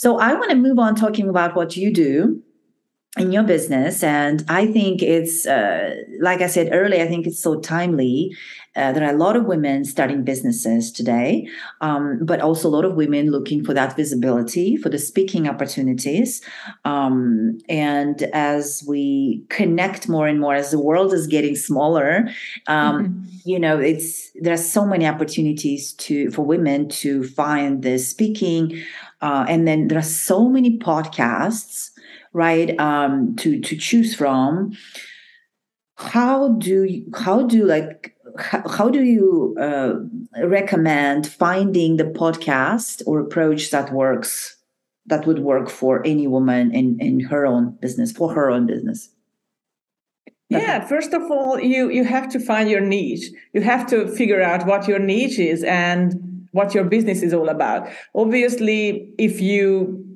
so 0.00 0.18
i 0.18 0.32
want 0.32 0.50
to 0.50 0.56
move 0.56 0.78
on 0.78 0.94
talking 0.94 1.28
about 1.28 1.54
what 1.54 1.76
you 1.76 1.92
do 1.92 2.42
in 3.18 3.32
your 3.32 3.42
business 3.42 4.04
and 4.04 4.44
i 4.48 4.64
think 4.64 5.02
it's 5.02 5.44
uh, 5.44 5.96
like 6.20 6.40
i 6.40 6.46
said 6.46 6.68
earlier 6.70 7.02
i 7.02 7.08
think 7.08 7.26
it's 7.26 7.42
so 7.42 7.58
timely 7.60 8.32
uh, 8.76 8.92
there 8.92 9.04
are 9.04 9.12
a 9.12 9.18
lot 9.18 9.34
of 9.34 9.46
women 9.46 9.84
starting 9.84 10.22
businesses 10.22 10.92
today 10.92 11.48
um, 11.80 12.20
but 12.22 12.40
also 12.40 12.68
a 12.68 12.70
lot 12.70 12.84
of 12.84 12.94
women 12.94 13.28
looking 13.28 13.64
for 13.64 13.74
that 13.74 13.96
visibility 13.96 14.76
for 14.76 14.88
the 14.88 14.98
speaking 14.98 15.48
opportunities 15.48 16.40
um, 16.84 17.58
and 17.68 18.22
as 18.32 18.84
we 18.86 19.44
connect 19.48 20.08
more 20.08 20.28
and 20.28 20.38
more 20.38 20.54
as 20.54 20.70
the 20.70 20.78
world 20.78 21.12
is 21.12 21.26
getting 21.26 21.56
smaller 21.56 22.28
um, 22.68 23.06
mm-hmm. 23.06 23.24
you 23.44 23.58
know 23.58 23.76
it's 23.76 24.30
there 24.40 24.54
are 24.54 24.56
so 24.56 24.86
many 24.86 25.04
opportunities 25.04 25.94
to 25.94 26.30
for 26.30 26.42
women 26.42 26.88
to 26.88 27.24
find 27.24 27.82
the 27.82 27.98
speaking 27.98 28.80
uh, 29.20 29.44
and 29.48 29.66
then 29.66 29.88
there 29.88 29.98
are 29.98 30.02
so 30.02 30.48
many 30.48 30.78
podcasts 30.78 31.89
right 32.32 32.78
um 32.78 33.34
to 33.36 33.60
to 33.60 33.76
choose 33.76 34.14
from 34.14 34.72
how 36.00 36.48
do 36.54 36.84
you 36.84 37.04
how 37.14 37.42
do 37.42 37.64
like 37.64 38.16
how, 38.38 38.66
how 38.68 38.88
do 38.88 39.02
you 39.02 39.56
uh, 39.60 39.94
recommend 40.46 41.26
finding 41.26 41.96
the 41.96 42.04
podcast 42.04 43.02
or 43.06 43.20
approach 43.20 43.70
that 43.70 43.92
works 43.92 44.56
that 45.06 45.26
would 45.26 45.40
work 45.40 45.68
for 45.68 46.04
any 46.06 46.26
woman 46.26 46.72
in 46.72 46.98
in 47.00 47.20
her 47.20 47.44
own 47.44 47.76
business 47.82 48.12
for 48.12 48.32
her 48.32 48.50
own 48.50 48.66
business? 48.66 49.10
Yeah 50.48 50.84
first 50.86 51.12
of 51.12 51.22
all 51.30 51.60
you 51.60 51.90
you 51.90 52.04
have 52.04 52.28
to 52.30 52.40
find 52.40 52.70
your 52.70 52.80
niche. 52.80 53.30
You 53.52 53.60
have 53.60 53.86
to 53.90 54.08
figure 54.08 54.42
out 54.42 54.66
what 54.66 54.88
your 54.88 54.98
niche 54.98 55.38
is 55.38 55.62
and 55.64 56.48
what 56.52 56.74
your 56.74 56.84
business 56.84 57.22
is 57.22 57.34
all 57.34 57.48
about. 57.48 57.88
Obviously 58.14 59.12
if 59.18 59.40
you 59.40 60.09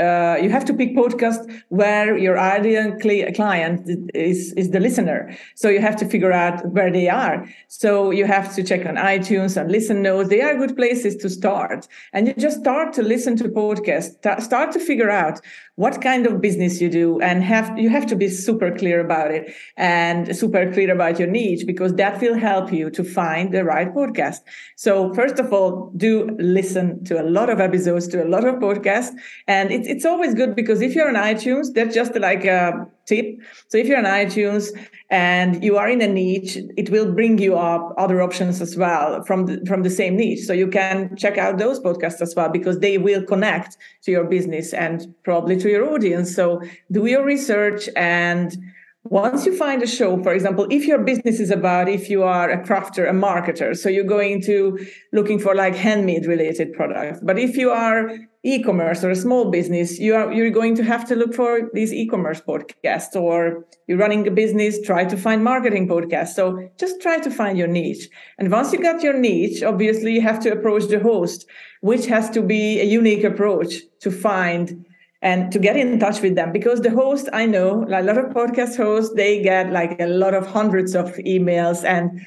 uh, 0.00 0.36
you 0.42 0.50
have 0.50 0.64
to 0.64 0.74
pick 0.74 0.96
podcast 0.96 1.62
where 1.68 2.18
your 2.18 2.38
ideal 2.38 2.96
client 3.34 3.88
is 4.12 4.52
is 4.54 4.70
the 4.70 4.80
listener. 4.80 5.36
So 5.54 5.68
you 5.68 5.80
have 5.80 5.96
to 5.96 6.06
figure 6.06 6.32
out 6.32 6.66
where 6.72 6.90
they 6.90 7.08
are. 7.08 7.46
So 7.68 8.10
you 8.10 8.24
have 8.24 8.54
to 8.56 8.64
check 8.64 8.86
on 8.86 8.96
iTunes 8.96 9.56
and 9.56 9.70
listen 9.70 10.02
notes. 10.02 10.30
They 10.30 10.42
are 10.42 10.56
good 10.56 10.74
places 10.76 11.14
to 11.16 11.30
start, 11.30 11.86
and 12.12 12.26
you 12.26 12.34
just 12.34 12.58
start 12.58 12.92
to 12.94 13.02
listen 13.02 13.36
to 13.36 13.44
podcasts. 13.44 14.42
Start 14.42 14.72
to 14.72 14.80
figure 14.80 15.10
out 15.10 15.40
what 15.76 16.00
kind 16.00 16.26
of 16.26 16.40
business 16.40 16.80
you 16.80 16.88
do, 16.88 17.20
and 17.20 17.42
have 17.42 17.76
you 17.78 17.88
have 17.88 18.06
to 18.06 18.16
be 18.16 18.28
super 18.28 18.70
clear 18.76 19.00
about 19.00 19.30
it 19.32 19.52
and 19.76 20.36
super 20.36 20.72
clear 20.72 20.92
about 20.92 21.18
your 21.18 21.28
niche 21.28 21.66
because 21.66 21.94
that 21.94 22.20
will 22.20 22.36
help 22.36 22.72
you 22.72 22.90
to 22.90 23.02
find 23.02 23.52
the 23.52 23.64
right 23.64 23.92
podcast. 23.92 24.38
So 24.76 25.12
first 25.14 25.38
of 25.38 25.52
all, 25.52 25.92
do 25.96 26.30
listen 26.38 27.02
to 27.04 27.20
a 27.20 27.24
lot 27.24 27.50
of 27.50 27.60
episodes, 27.60 28.06
to 28.08 28.22
a 28.22 28.28
lot 28.28 28.44
of 28.44 28.56
podcasts, 28.56 29.12
and 29.48 29.72
it's, 29.72 29.88
it's 29.88 30.04
always 30.04 30.34
good 30.34 30.54
because 30.54 30.80
if 30.80 30.94
you're 30.94 31.08
on 31.08 31.14
iTunes, 31.14 31.74
that's 31.74 31.94
just 31.94 32.14
like 32.14 32.44
a 32.44 32.86
tip. 33.06 33.26
So 33.68 33.78
if 33.78 33.86
you're 33.86 33.98
on 33.98 34.04
iTunes 34.04 34.70
and 35.14 35.62
you 35.62 35.76
are 35.76 35.88
in 35.88 36.00
a 36.02 36.08
niche, 36.08 36.58
it 36.76 36.90
will 36.90 37.12
bring 37.12 37.38
you 37.38 37.56
up 37.56 37.94
other 37.96 38.20
options 38.20 38.60
as 38.60 38.76
well 38.76 39.22
from 39.22 39.46
the, 39.46 39.64
from 39.64 39.84
the 39.84 39.88
same 39.90 40.16
niche. 40.16 40.40
So 40.40 40.52
you 40.52 40.66
can 40.66 41.14
check 41.16 41.38
out 41.38 41.56
those 41.56 41.78
podcasts 41.78 42.20
as 42.20 42.34
well 42.34 42.48
because 42.48 42.80
they 42.80 42.98
will 42.98 43.22
connect 43.22 43.76
to 44.02 44.10
your 44.10 44.24
business 44.24 44.74
and 44.74 45.14
probably 45.22 45.56
to 45.58 45.70
your 45.70 45.88
audience. 45.88 46.34
So 46.34 46.60
do 46.90 47.06
your 47.06 47.24
research 47.24 47.88
and 47.94 48.56
once 49.04 49.44
you 49.46 49.56
find 49.56 49.82
a 49.82 49.86
show 49.86 50.22
for 50.22 50.32
example 50.32 50.66
if 50.70 50.86
your 50.86 50.98
business 50.98 51.38
is 51.38 51.50
about 51.50 51.88
if 51.88 52.08
you 52.08 52.22
are 52.22 52.50
a 52.50 52.62
crafter 52.64 53.08
a 53.08 53.12
marketer 53.12 53.76
so 53.76 53.88
you're 53.88 54.04
going 54.04 54.40
to 54.40 54.78
looking 55.12 55.38
for 55.38 55.54
like 55.54 55.74
handmade 55.74 56.26
related 56.26 56.72
products 56.72 57.20
but 57.22 57.38
if 57.38 57.56
you 57.56 57.70
are 57.70 58.10
e-commerce 58.44 59.02
or 59.02 59.10
a 59.10 59.16
small 59.16 59.50
business, 59.50 59.98
you 59.98 60.14
are 60.14 60.30
you're 60.30 60.50
going 60.50 60.74
to 60.76 60.84
have 60.84 61.08
to 61.08 61.16
look 61.16 61.34
for 61.34 61.70
these 61.72 61.92
e-commerce 61.92 62.40
podcasts 62.42 63.16
or 63.16 63.64
you're 63.86 63.98
running 63.98 64.26
a 64.28 64.30
business, 64.30 64.80
try 64.82 65.04
to 65.04 65.16
find 65.16 65.42
marketing 65.42 65.88
podcasts. 65.88 66.34
So 66.34 66.68
just 66.78 67.00
try 67.00 67.18
to 67.20 67.30
find 67.30 67.56
your 67.56 67.68
niche. 67.68 68.08
And 68.38 68.52
once 68.52 68.72
you 68.72 68.80
got 68.80 69.02
your 69.02 69.18
niche, 69.18 69.62
obviously 69.62 70.12
you 70.12 70.20
have 70.20 70.40
to 70.40 70.52
approach 70.52 70.88
the 70.88 71.00
host, 71.00 71.46
which 71.80 72.06
has 72.06 72.28
to 72.30 72.42
be 72.42 72.80
a 72.80 72.84
unique 72.84 73.24
approach 73.24 73.76
to 74.00 74.10
find 74.10 74.84
and 75.22 75.50
to 75.52 75.58
get 75.58 75.76
in 75.76 75.98
touch 75.98 76.20
with 76.20 76.34
them 76.34 76.52
because 76.52 76.80
the 76.80 76.90
host 76.90 77.28
i 77.32 77.46
know 77.46 77.84
a 77.84 78.02
lot 78.02 78.18
of 78.18 78.26
podcast 78.32 78.76
hosts 78.76 79.14
they 79.14 79.42
get 79.42 79.72
like 79.72 79.98
a 80.00 80.06
lot 80.06 80.34
of 80.34 80.46
hundreds 80.46 80.94
of 80.94 81.14
emails 81.16 81.84
and 81.84 82.20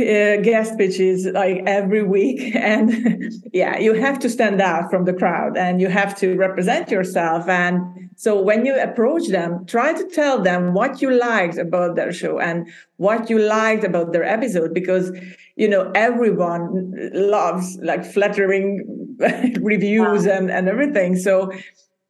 uh, 0.00 0.36
guest 0.40 0.78
pitches 0.78 1.26
like 1.26 1.62
every 1.66 2.02
week. 2.02 2.54
And 2.70 3.32
yeah 3.52 3.78
you 3.78 3.94
have 3.94 4.18
to 4.20 4.28
stand 4.28 4.60
out 4.60 4.90
from 4.90 5.04
the 5.04 5.12
crowd 5.12 5.56
and 5.56 5.80
you 5.80 5.88
have 5.88 6.16
to 6.20 6.36
represent 6.36 6.90
yourself. 6.90 7.48
And 7.48 8.10
so 8.16 8.40
when 8.40 8.64
you 8.64 8.78
approach 8.78 9.28
them 9.28 9.64
try 9.66 9.92
to 9.92 10.04
tell 10.08 10.40
them 10.40 10.74
what 10.74 11.02
you 11.02 11.10
liked 11.10 11.58
about 11.58 11.96
their 11.96 12.12
show 12.12 12.38
and 12.38 12.68
what 12.96 13.30
you 13.30 13.38
liked 13.38 13.84
about 13.84 14.12
their 14.12 14.24
episode 14.24 14.72
because 14.74 15.10
you 15.56 15.68
know 15.68 15.90
everyone 15.94 16.92
loves 17.12 17.76
like 17.82 18.04
flattering 18.04 19.16
reviews 19.60 20.26
wow. 20.26 20.32
and, 20.32 20.50
and 20.50 20.68
everything. 20.68 21.16
So 21.16 21.52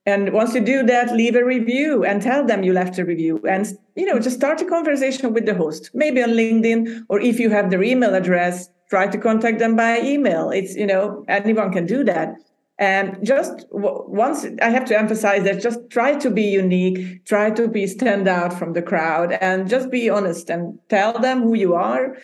and 0.06 0.32
once 0.32 0.54
you 0.54 0.60
do 0.60 0.82
that 0.84 1.14
leave 1.14 1.36
a 1.36 1.44
review 1.44 2.04
and 2.04 2.22
tell 2.22 2.44
them 2.46 2.62
you 2.62 2.72
left 2.72 2.98
a 2.98 3.04
review. 3.04 3.40
And 3.48 3.66
you 3.96 4.06
know 4.06 4.18
just 4.18 4.36
start 4.36 4.60
a 4.62 4.64
conversation 4.64 5.32
with 5.34 5.46
the 5.46 5.54
host 5.54 5.90
maybe 5.94 6.22
on 6.22 6.30
linkedin 6.30 7.04
or 7.08 7.20
if 7.20 7.38
you 7.38 7.50
have 7.50 7.70
their 7.70 7.82
email 7.82 8.14
address 8.14 8.70
try 8.88 9.06
to 9.06 9.18
contact 9.18 9.58
them 9.58 9.76
by 9.76 10.00
email. 10.00 10.50
It's 10.50 10.74
you 10.74 10.86
know 10.86 11.24
anyone 11.28 11.72
can 11.72 11.86
do 11.86 12.02
that. 12.04 12.34
And 12.78 13.18
just 13.22 13.66
once 13.70 14.46
i 14.62 14.70
have 14.70 14.86
to 14.86 14.98
emphasize 14.98 15.42
that 15.44 15.60
just 15.60 15.80
try 15.90 16.14
to 16.14 16.30
be 16.30 16.44
unique 16.44 17.26
try 17.26 17.50
to 17.50 17.68
be 17.68 17.86
stand 17.86 18.26
out 18.26 18.54
from 18.58 18.72
the 18.72 18.80
crowd 18.80 19.32
and 19.32 19.68
just 19.68 19.90
be 19.90 20.08
honest 20.08 20.48
and 20.48 20.78
tell 20.88 21.18
them 21.18 21.42
who 21.42 21.54
you 21.54 21.74
are 21.74 22.16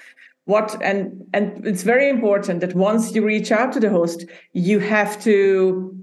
what 0.47 0.75
and 0.81 1.27
and 1.35 1.67
it's 1.67 1.83
very 1.83 2.09
important 2.09 2.61
that 2.61 2.75
once 2.75 3.15
you 3.15 3.23
reach 3.23 3.53
out 3.53 3.71
to 3.75 3.81
the 3.81 3.91
host 3.91 4.25
you 4.55 4.79
have 4.79 5.23
to 5.23 5.95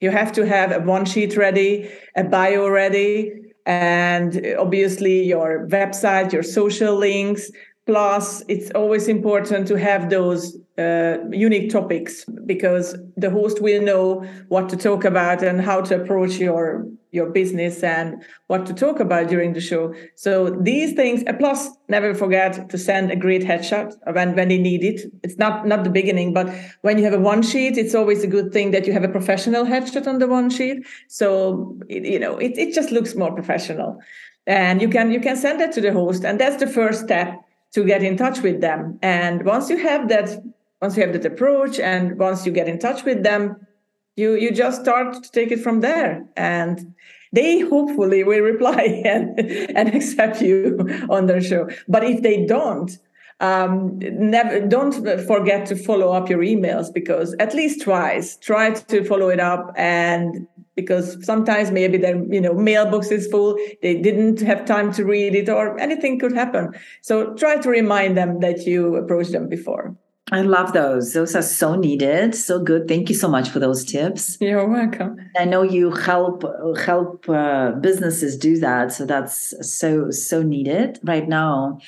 you 0.00 0.10
have 0.10 0.32
to 0.32 0.46
have 0.46 0.72
a 0.72 0.80
one 0.80 1.04
sheet 1.04 1.36
ready, 1.36 1.90
a 2.16 2.24
bio 2.24 2.68
ready, 2.68 3.32
and 3.64 4.54
obviously 4.58 5.24
your 5.24 5.66
website, 5.68 6.32
your 6.32 6.42
social 6.42 6.94
links. 6.96 7.50
Plus, 7.86 8.42
it's 8.48 8.70
always 8.72 9.06
important 9.06 9.68
to 9.68 9.78
have 9.78 10.10
those 10.10 10.58
uh, 10.76 11.18
unique 11.30 11.70
topics 11.70 12.24
because 12.44 12.96
the 13.16 13.30
host 13.30 13.62
will 13.62 13.80
know 13.80 14.26
what 14.48 14.68
to 14.68 14.76
talk 14.76 15.04
about 15.04 15.42
and 15.42 15.60
how 15.60 15.80
to 15.80 16.00
approach 16.00 16.36
your 16.36 16.86
your 17.12 17.30
business 17.30 17.82
and 17.82 18.22
what 18.48 18.66
to 18.66 18.74
talk 18.74 19.00
about 19.00 19.28
during 19.28 19.54
the 19.54 19.60
show. 19.60 19.94
So 20.16 20.50
these 20.50 20.92
things, 20.92 21.24
plus 21.38 21.70
never 21.88 22.14
forget 22.14 22.68
to 22.68 22.76
send 22.76 23.10
a 23.10 23.16
great 23.16 23.42
headshot 23.42 23.94
when, 24.12 24.36
when 24.36 24.48
they 24.48 24.58
need 24.58 24.84
it. 24.84 25.00
It's 25.22 25.38
not, 25.38 25.66
not 25.66 25.82
the 25.82 25.90
beginning, 25.90 26.34
but 26.34 26.52
when 26.82 26.98
you 26.98 27.04
have 27.04 27.14
a 27.14 27.18
one 27.18 27.42
sheet, 27.42 27.78
it's 27.78 27.94
always 27.94 28.22
a 28.22 28.26
good 28.26 28.52
thing 28.52 28.70
that 28.72 28.86
you 28.86 28.92
have 28.92 29.04
a 29.04 29.08
professional 29.08 29.64
headshot 29.64 30.06
on 30.06 30.18
the 30.18 30.28
one 30.28 30.50
sheet. 30.50 30.86
So, 31.08 31.78
it, 31.88 32.04
you 32.04 32.18
know, 32.18 32.36
it, 32.36 32.58
it 32.58 32.74
just 32.74 32.90
looks 32.90 33.14
more 33.14 33.32
professional 33.32 33.98
and 34.46 34.82
you 34.82 34.88
can, 34.88 35.10
you 35.10 35.20
can 35.20 35.36
send 35.36 35.58
that 35.60 35.72
to 35.72 35.80
the 35.80 35.92
host. 35.92 36.22
And 36.22 36.38
that's 36.38 36.58
the 36.58 36.66
first 36.66 37.04
step 37.04 37.40
to 37.76 37.84
get 37.84 38.02
in 38.02 38.16
touch 38.16 38.40
with 38.40 38.62
them. 38.62 38.98
And 39.02 39.44
once 39.44 39.68
you 39.68 39.76
have 39.76 40.08
that, 40.08 40.42
once 40.80 40.96
you 40.96 41.02
have 41.04 41.12
that 41.12 41.26
approach 41.26 41.78
and 41.78 42.18
once 42.18 42.46
you 42.46 42.50
get 42.50 42.68
in 42.68 42.78
touch 42.78 43.04
with 43.04 43.22
them, 43.22 43.66
you 44.16 44.34
you 44.34 44.50
just 44.50 44.80
start 44.80 45.22
to 45.22 45.30
take 45.30 45.50
it 45.52 45.60
from 45.60 45.80
there 45.80 46.24
and 46.36 46.94
they 47.32 47.60
hopefully 47.60 48.24
will 48.24 48.40
reply 48.52 49.02
and, 49.04 49.38
and 49.78 49.94
accept 49.94 50.40
you 50.40 50.78
on 51.10 51.26
their 51.26 51.42
show 51.42 51.68
but 51.86 52.02
if 52.02 52.22
they 52.22 52.46
don't 52.46 52.98
um, 53.40 53.98
never 53.98 54.66
don't 54.66 54.94
forget 55.26 55.66
to 55.66 55.76
follow 55.76 56.12
up 56.14 56.30
your 56.30 56.40
emails 56.40 56.90
because 57.00 57.36
at 57.38 57.52
least 57.52 57.82
twice 57.82 58.38
try 58.38 58.70
to 58.70 59.04
follow 59.04 59.28
it 59.28 59.40
up 59.40 59.74
and 59.76 60.48
because 60.76 61.24
sometimes 61.24 61.70
maybe 61.70 61.98
their 61.98 62.22
you 62.32 62.40
know 62.40 62.54
mailbox 62.54 63.10
is 63.10 63.26
full 63.28 63.58
they 63.82 64.00
didn't 64.00 64.40
have 64.40 64.64
time 64.64 64.92
to 64.92 65.04
read 65.04 65.34
it 65.34 65.48
or 65.48 65.78
anything 65.80 66.18
could 66.18 66.32
happen 66.32 66.68
so 67.00 67.34
try 67.34 67.56
to 67.56 67.68
remind 67.68 68.16
them 68.16 68.40
that 68.40 68.66
you 68.66 68.94
approached 68.96 69.32
them 69.32 69.48
before 69.48 69.96
I 70.32 70.40
love 70.40 70.72
those. 70.72 71.12
Those 71.12 71.36
are 71.36 71.42
so 71.42 71.76
needed. 71.76 72.34
So 72.34 72.58
good. 72.58 72.88
Thank 72.88 73.08
you 73.08 73.14
so 73.14 73.28
much 73.28 73.48
for 73.48 73.60
those 73.60 73.84
tips. 73.84 74.36
You're 74.40 74.68
welcome. 74.68 75.18
I 75.38 75.44
know 75.44 75.62
you 75.62 75.92
help 75.92 76.42
help 76.80 77.28
uh, 77.28 77.70
businesses 77.80 78.36
do 78.36 78.58
that. 78.58 78.92
So 78.92 79.06
that's 79.06 79.54
so 79.60 80.10
so 80.10 80.42
needed 80.42 80.98
right 81.04 81.28
now. 81.28 81.78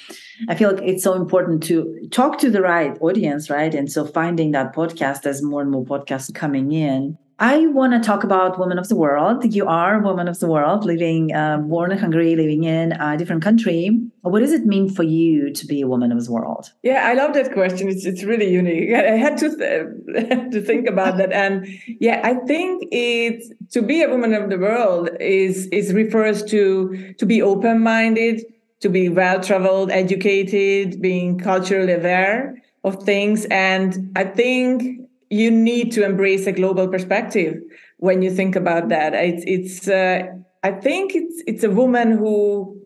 I 0.49 0.55
feel 0.55 0.73
like 0.73 0.85
it's 0.85 1.03
so 1.03 1.15
important 1.15 1.65
to 1.65 1.99
talk 2.13 2.39
to 2.39 2.49
the 2.49 2.63
right 2.63 2.97
audience, 3.01 3.51
right? 3.51 3.75
And 3.75 3.91
so 3.91 4.07
finding 4.07 4.53
that 4.53 4.73
podcast 4.73 5.27
as 5.27 5.43
more 5.43 5.61
and 5.61 5.73
more 5.73 5.85
podcasts 5.85 6.33
coming 6.33 6.71
in 6.71 7.19
I 7.41 7.67
want 7.69 7.93
to 7.93 8.01
talk 8.01 8.25
about 8.25 8.59
women 8.59 8.81
of 8.81 8.89
the 8.89 8.97
world. 8.97 9.55
You 9.55 9.67
are 9.69 10.01
a 10.01 10.03
woman 10.03 10.27
of 10.27 10.41
the 10.41 10.49
world, 10.49 10.85
living, 10.85 11.33
uh, 11.33 11.59
born 11.59 11.93
in 11.93 11.99
Hungary, 11.99 12.35
living 12.35 12.65
in 12.65 12.93
a 12.93 13.17
different 13.17 13.43
country. 13.43 13.91
What 14.23 14.41
does 14.41 14.53
it 14.53 14.67
mean 14.67 14.91
for 14.91 15.05
you 15.05 15.53
to 15.53 15.67
be 15.67 15.81
a 15.81 15.87
woman 15.87 16.11
of 16.11 16.25
the 16.25 16.33
world? 16.33 16.73
Yeah, 16.83 17.07
I 17.07 17.15
love 17.15 17.35
that 17.35 17.53
question. 17.53 17.89
It's 17.89 18.05
it's 18.05 18.25
really 18.25 18.51
unique. 18.53 18.93
I 18.93 19.17
had 19.17 19.39
to 19.39 19.57
th- 19.57 20.51
to 20.53 20.61
think 20.61 20.89
about 20.89 21.17
that, 21.19 21.33
and 21.33 21.69
yeah, 22.01 22.21
I 22.25 22.35
think 22.35 22.89
it 22.91 23.45
to 23.71 23.83
be 23.83 24.03
a 24.03 24.09
woman 24.09 24.35
of 24.35 24.51
the 24.51 24.59
world 24.59 25.11
is 25.21 25.69
is 25.69 25.93
refers 25.95 26.43
to 26.47 27.15
to 27.19 27.25
be 27.25 27.41
open 27.41 27.81
minded, 27.81 28.43
to 28.81 28.89
be 28.89 29.09
well 29.09 29.41
traveled, 29.41 29.93
educated, 29.93 31.01
being 31.01 31.39
culturally 31.39 31.93
aware 31.93 32.61
of 32.83 33.05
things, 33.05 33.47
and 33.49 34.11
I 34.17 34.25
think 34.25 35.08
you 35.31 35.51
need 35.51 35.93
to 35.93 36.05
embrace 36.05 36.47
a 36.47 36.53
global 36.53 36.89
perspective 36.89 37.61
when 37.99 38.23
you 38.23 38.31
think 38.31 38.57
about 38.57 38.89
that. 38.89 39.15
It's, 39.15 39.45
it's 39.47 39.89
uh, 39.89 40.23
I 40.63 40.73
think 40.73 41.15
it's 41.15 41.43
it's 41.47 41.65
a 41.65 41.71
woman 41.71 42.13
who 42.13 42.81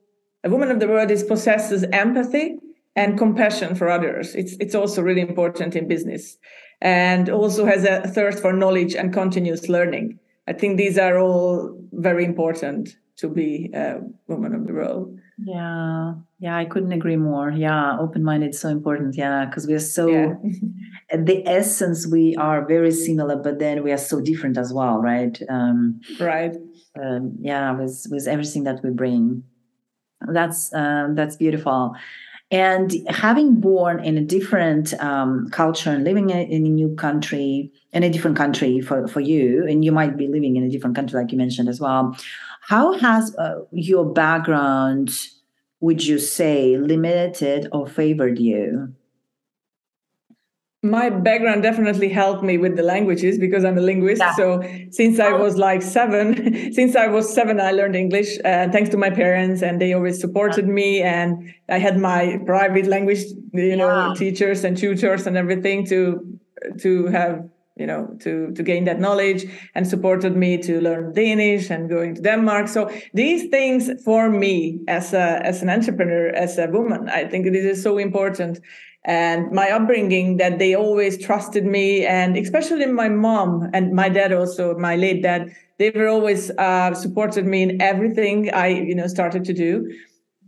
a 0.45 0.51
woman 0.51 0.71
of 0.71 0.81
the 0.81 0.89
world 0.89 1.11
is 1.11 1.23
possesses 1.23 1.85
empathy 1.93 2.57
and 2.97 3.17
compassion 3.17 3.75
for 3.75 3.89
others. 3.89 4.35
It's 4.35 4.57
it's 4.61 4.75
also 4.75 5.03
really 5.03 5.21
important 5.21 5.77
in 5.77 5.89
business, 5.89 6.37
and 6.81 7.29
also 7.29 7.65
has 7.65 7.85
a 7.85 8.03
thirst 8.09 8.41
for 8.41 8.53
knowledge 8.53 8.95
and 8.95 9.13
continuous 9.13 9.69
learning. 9.69 10.19
I 10.49 10.53
think 10.53 10.77
these 10.77 10.99
are 10.99 11.19
all 11.19 11.79
very 11.93 12.25
important 12.25 12.97
to 13.17 13.29
be 13.29 13.71
a 13.73 14.01
woman 14.27 14.55
of 14.55 14.67
the 14.67 14.73
world. 14.73 15.19
Yeah, 15.45 16.15
yeah, 16.39 16.57
I 16.57 16.65
couldn't 16.65 16.93
agree 16.93 17.17
more. 17.17 17.51
Yeah, 17.51 17.99
open 17.99 18.23
minded 18.23 18.51
is 18.51 18.61
so 18.61 18.69
important. 18.69 19.17
Yeah, 19.17 19.47
because 19.47 19.67
we 19.67 19.75
are 19.75 19.81
so, 19.81 20.09
yeah. 20.09 20.35
the 21.17 21.47
essence, 21.47 22.07
we 22.07 22.37
are 22.37 22.65
very 22.65 22.91
similar, 22.91 23.37
but 23.37 23.59
then 23.59 23.83
we 23.83 23.93
are 23.93 23.99
so 23.99 24.21
different 24.21 24.59
as 24.59 24.73
well, 24.73 24.99
right? 24.99 25.41
Um, 25.49 26.01
right. 26.21 26.55
Um, 27.01 27.37
yeah, 27.41 27.73
with 27.73 28.07
with 28.11 28.27
everything 28.29 28.65
that 28.65 28.83
we 28.83 28.91
bring. 28.91 29.45
That's 30.21 30.73
um, 30.75 31.15
that's 31.15 31.37
beautiful. 31.37 31.97
And 32.53 32.93
having 33.09 33.61
born 33.61 34.05
in 34.05 34.19
a 34.19 34.21
different 34.21 34.93
um, 35.03 35.49
culture 35.51 35.91
and 35.91 36.05
living 36.05 36.29
in 36.29 36.67
a 36.67 36.69
new 36.69 36.95
country, 36.97 37.73
in 37.95 38.03
a 38.03 38.11
different 38.11 38.37
country 38.37 38.83
for, 38.83 39.09
for 39.09 39.21
you, 39.21 39.67
and 39.67 39.83
you 39.83 39.91
might 39.91 40.19
be 40.19 40.29
living 40.29 40.57
in 40.57 40.63
a 40.63 40.69
different 40.69 40.95
country, 40.95 41.19
like 41.19 41.33
you 41.33 41.39
mentioned 41.39 41.71
as 41.71 41.81
well. 41.81 42.15
How 42.69 42.93
has 42.99 43.35
uh, 43.37 43.63
your 43.73 44.05
background, 44.05 45.11
would 45.81 46.05
you 46.05 46.19
say, 46.19 46.77
limited 46.77 47.69
or 47.73 47.87
favored 47.87 48.39
you? 48.39 48.95
my 50.83 51.09
background 51.09 51.63
definitely 51.63 52.09
helped 52.09 52.43
me 52.43 52.59
with 52.59 52.77
the 52.77 52.83
languages 52.83 53.39
because 53.39 53.65
I'm 53.65 53.79
a 53.79 53.81
linguist. 53.81 54.21
Yeah. 54.21 54.35
So 54.35 54.63
since 54.91 55.21
I 55.21 55.33
was 55.33 55.57
like 55.57 55.81
seven, 55.81 56.73
since 56.73 56.97
I 56.97 57.07
was 57.07 57.33
seven, 57.33 57.61
I 57.61 57.71
learned 57.71 57.95
English 57.95 58.39
uh, 58.45 58.69
thanks 58.71 58.91
to 58.91 58.97
my 58.97 59.11
parents, 59.11 59.63
and 59.63 59.81
they 59.81 59.93
always 59.93 60.21
supported 60.21 60.67
yeah. 60.67 60.73
me. 60.73 61.03
And 61.03 61.55
I 61.69 61.79
had 61.79 61.99
my 61.99 62.41
private 62.47 62.87
language, 62.87 63.25
you 63.53 63.77
know, 63.77 64.09
yeah. 64.09 64.15
teachers 64.17 64.65
and 64.65 64.77
tutors 64.77 65.27
and 65.27 65.37
everything 65.37 65.87
to 65.87 66.21
to 66.81 67.07
have 67.07 67.49
you 67.77 67.87
know 67.87 68.07
to 68.21 68.53
to 68.53 68.63
gain 68.63 68.85
that 68.85 69.01
knowledge 69.01 69.45
and 69.75 69.87
supported 69.87 70.37
me 70.37 70.59
to 70.59 70.81
learn 70.81 71.13
danish 71.13 71.71
and 71.71 71.89
going 71.89 72.15
to 72.15 72.21
denmark. 72.21 72.69
So 72.69 72.91
these 73.15 73.49
things 73.49 73.91
for 74.05 74.29
me 74.29 74.81
as 74.89 75.13
a 75.13 75.41
as 75.45 75.63
an 75.63 75.71
entrepreneur 75.71 76.29
as 76.29 76.59
a 76.59 76.67
woman 76.69 77.09
i 77.09 77.25
think 77.25 77.47
this 77.47 77.65
is 77.65 77.83
so 77.83 77.99
important. 77.99 78.61
And 79.05 79.51
my 79.51 79.69
upbringing 79.69 80.37
that 80.37 80.61
they 80.61 80.77
always 80.77 81.19
trusted 81.19 81.65
me 81.65 82.07
and 82.07 82.37
especially 82.37 82.87
my 82.87 83.09
mom 83.09 83.69
and 83.73 83.93
my 83.93 84.09
dad 84.09 84.33
also 84.33 84.79
my 84.79 84.95
late 84.95 85.25
dad 85.25 85.51
they 85.79 85.91
were 85.91 86.07
always 86.07 86.53
uh, 86.59 86.95
supported 86.95 87.45
me 87.45 87.63
in 87.63 87.83
everything 87.83 88.55
i 88.55 88.69
you 88.69 88.95
know 88.95 89.09
started 89.09 89.45
to 89.47 89.53
do 89.53 89.91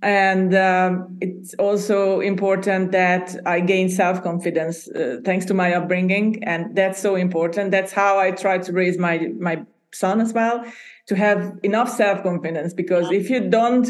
and 0.05 0.55
um, 0.55 1.17
it's 1.23 1.55
also 1.55 2.21
important 2.21 2.93
that 2.93 3.35
i 3.47 3.59
gain 3.59 3.89
self-confidence 3.89 4.89
uh, 4.89 5.17
thanks 5.25 5.47
to 5.47 5.55
my 5.55 5.73
upbringing. 5.73 6.45
And 6.45 6.77
that's 6.77 7.01
so 7.01 7.17
important. 7.17 7.71
That's 7.71 7.93
how 7.93 8.19
i 8.19 8.31
try 8.31 8.59
to 8.59 8.73
raise 8.73 8.99
my 8.99 9.29
my 9.41 9.65
son 9.93 10.21
as 10.21 10.33
well 10.33 10.65
to 11.07 11.17
have 11.17 11.59
enough 11.63 11.89
self-confidence. 11.89 12.75
Because 12.75 13.11
if 13.11 13.31
you 13.31 13.49
don't 13.49 13.89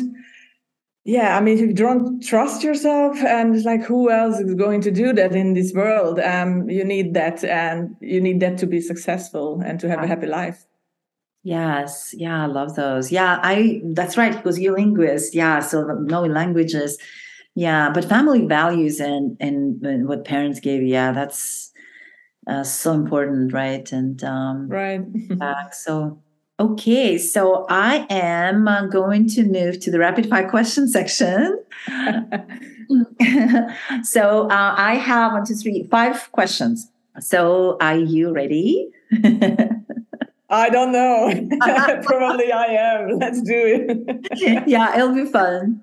yeah 1.07 1.37
i 1.37 1.40
mean 1.40 1.59
if 1.59 1.61
you 1.61 1.74
don't 1.74 2.22
trust 2.22 2.62
yourself 2.62 3.18
and 3.18 3.62
like 3.64 3.83
who 3.83 4.11
else 4.11 4.38
is 4.38 4.55
going 4.55 4.81
to 4.81 4.90
do 4.90 5.12
that 5.12 5.35
in 5.35 5.55
this 5.55 5.72
world? 5.72 6.20
Um 6.20 6.70
you 6.70 6.85
need 6.85 7.14
that. 7.14 7.42
And 7.42 7.96
you 8.00 8.20
need 8.20 8.38
that 8.40 8.57
to 8.59 8.66
be 8.66 8.81
successful 8.81 9.61
and 9.66 9.81
to 9.81 9.88
have 9.88 10.03
a 10.03 10.07
happy 10.07 10.27
life 10.27 10.64
Yes, 11.44 12.14
yeah, 12.16 12.44
I 12.44 12.46
love 12.46 12.74
those. 12.74 13.12
Yeah, 13.12 13.38
I 13.42 13.83
that's 13.92 14.16
right 14.16 14.35
because 14.35 14.59
you're 14.59 14.74
linguist. 14.74 15.35
Yeah, 15.35 15.61
so 15.61 15.85
knowing 16.00 16.33
languages. 16.33 16.96
Yeah, 17.54 17.90
but 17.90 18.07
family 18.07 18.46
values 18.46 18.98
and 18.98 19.37
and, 19.40 19.80
and 19.85 20.09
what 20.09 20.24
parents 20.24 20.59
gave 20.59 20.83
yeah, 20.83 21.12
that's 21.12 21.70
uh, 22.46 22.64
so 22.64 22.92
important, 22.92 23.52
right? 23.52 23.90
And 23.92 24.24
um, 24.24 24.68
right. 24.68 25.02
so 25.72 26.18
okay, 26.59 27.18
so 27.18 27.66
I 27.68 28.07
am 28.09 28.66
uh, 28.66 28.87
going 28.87 29.28
to 29.30 29.44
move 29.44 29.80
to 29.80 29.90
the 29.90 29.98
rapid 29.98 30.30
fire 30.30 30.48
question 30.48 30.88
section. 30.88 31.62
so 34.02 34.48
uh, 34.48 34.74
I 34.78 34.94
have 34.94 35.33
one, 35.33 35.44
two, 35.44 35.57
three, 35.57 35.87
five 35.90 36.33
questions. 36.33 36.90
So 37.20 37.76
are 37.83 37.98
you 37.98 38.33
ready? 38.33 38.88
I 40.54 40.70
don't 40.70 40.92
know. 40.92 41.28
Probably 42.04 42.52
I 42.52 42.66
am. 42.66 43.18
Let's 43.18 43.42
do 43.42 43.52
it. 43.52 44.64
yeah, 44.68 44.94
it'll 44.96 45.14
be 45.14 45.26
fun. 45.26 45.82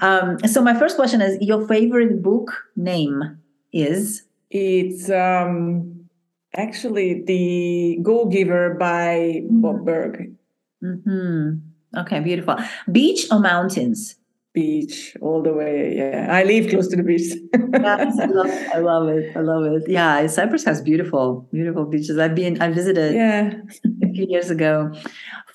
Um, 0.00 0.38
so 0.46 0.62
my 0.62 0.74
first 0.74 0.96
question 0.96 1.20
is 1.22 1.38
your 1.40 1.66
favorite 1.68 2.22
book 2.22 2.52
name 2.74 3.38
is? 3.72 4.24
It's 4.50 5.08
um, 5.08 6.08
actually 6.56 7.22
The 7.22 8.00
Go 8.02 8.26
Giver 8.26 8.74
by 8.74 9.42
Bob 9.48 9.84
Burg. 9.86 10.34
Mm-hmm. 10.82 11.98
Okay, 12.00 12.20
beautiful. 12.20 12.56
Beach 12.90 13.26
or 13.30 13.38
mountains? 13.38 14.16
Beach 14.52 15.16
all 15.20 15.42
the 15.42 15.52
way. 15.52 15.96
Yeah, 15.96 16.28
I 16.30 16.44
live 16.44 16.70
close 16.70 16.88
to 16.88 16.96
the 16.96 17.02
beach. 17.02 17.32
yes, 17.72 18.18
I 18.18 18.26
love, 18.26 18.50
I 18.74 18.78
love 18.90 19.08
it. 19.08 19.36
I 19.36 19.40
love 19.40 19.64
it. 19.64 19.88
Yeah, 19.88 20.26
Cyprus 20.26 20.64
has 20.64 20.80
beautiful, 20.80 21.48
beautiful 21.52 21.84
beaches. 21.84 22.18
I've 22.18 22.34
been, 22.34 22.60
I 22.60 22.70
visited 22.70 23.14
yeah. 23.14 23.54
a 24.02 24.12
few 24.12 24.26
years 24.28 24.50
ago. 24.50 24.92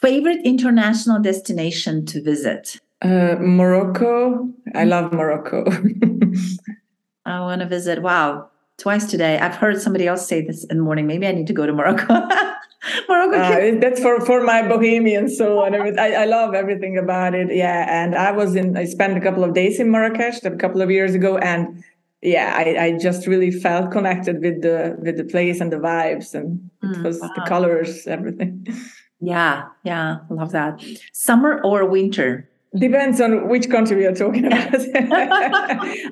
Favorite 0.02 0.40
international 0.44 1.22
destination 1.22 2.06
to 2.08 2.22
visit? 2.22 2.80
Uh, 3.02 3.36
Morocco. 3.40 4.50
I 4.74 4.86
love 4.86 5.14
Morocco. 5.14 5.66
I 7.26 7.42
want 7.42 7.62
to 7.62 7.68
visit. 7.68 8.02
Wow, 8.02 8.50
twice 8.78 9.06
today. 9.06 9.38
I've 9.38 9.56
heard 9.56 9.82
somebody 9.82 10.08
else 10.08 10.28
say 10.28 10.42
this 10.42 10.64
in 10.66 10.78
the 10.78 10.84
morning. 10.84 11.08
Maybe 11.08 11.28
I 11.28 11.32
need 11.32 11.48
to 11.48 11.54
go 11.54 11.66
to 11.66 11.74
Morocco. 11.74 12.28
Morocco. 13.10 13.38
Uh, 13.38 13.80
that's 13.80 14.02
for 14.02 14.20
for 14.22 14.42
my 14.42 14.68
bohemian 14.68 15.30
soul 15.30 15.64
and 15.64 15.76
everything. 15.76 16.00
I, 16.00 16.24
I 16.24 16.26
love 16.26 16.54
everything 16.54 16.98
about 16.98 17.34
it. 17.34 17.54
Yeah, 17.54 17.86
and 17.90 18.16
I 18.16 18.32
was 18.32 18.56
in. 18.56 18.78
I 18.78 18.86
spent 18.86 19.18
a 19.18 19.22
couple 19.22 19.44
of 19.44 19.54
days 19.54 19.80
in 19.80 19.92
Marrakesh 19.92 20.44
a 20.44 20.52
couple 20.52 20.82
of 20.82 20.92
years 20.92 21.16
ago, 21.16 21.38
and 21.38 21.84
yeah, 22.22 22.54
I, 22.58 22.86
I 22.86 22.98
just 22.98 23.28
really 23.28 23.52
felt 23.52 23.92
connected 23.92 24.42
with 24.42 24.62
the 24.62 24.96
with 25.00 25.18
the 25.18 25.24
place 25.24 25.62
and 25.62 25.72
the 25.72 25.78
vibes, 25.78 26.34
and 26.34 26.70
it 26.84 26.98
mm, 26.98 27.04
was 27.04 27.20
wow. 27.20 27.32
the 27.36 27.42
colors, 27.42 28.08
everything. 28.08 28.68
Yeah, 29.20 29.64
yeah, 29.84 30.18
love 30.30 30.52
that. 30.52 30.80
Summer 31.12 31.60
or 31.64 31.86
winter? 31.86 32.48
Depends 32.76 33.22
on 33.22 33.48
which 33.48 33.70
country 33.70 33.96
we 33.96 34.06
are 34.06 34.14
talking 34.14 34.46
about. 34.46 34.74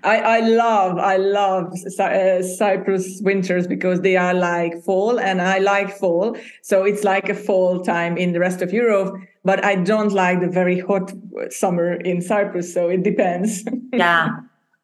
I, 0.03 0.21
I 0.21 0.39
love, 0.39 0.97
I 0.97 1.17
love 1.17 1.73
uh, 1.99 2.41
Cyprus 2.43 3.21
winters 3.23 3.67
because 3.67 4.01
they 4.01 4.15
are 4.15 4.33
like 4.33 4.81
fall, 4.83 5.19
and 5.19 5.41
I 5.41 5.59
like 5.59 5.91
fall. 5.97 6.37
So 6.61 6.83
it's 6.83 7.03
like 7.03 7.27
a 7.27 7.35
fall 7.35 7.83
time 7.83 8.17
in 8.17 8.31
the 8.31 8.39
rest 8.39 8.61
of 8.61 8.71
Europe. 8.71 9.15
But 9.43 9.65
I 9.65 9.75
don't 9.75 10.13
like 10.13 10.39
the 10.39 10.47
very 10.47 10.79
hot 10.79 11.11
summer 11.49 11.93
in 11.93 12.21
Cyprus. 12.21 12.73
So 12.73 12.87
it 12.87 13.03
depends. 13.03 13.63
yeah, 13.93 14.29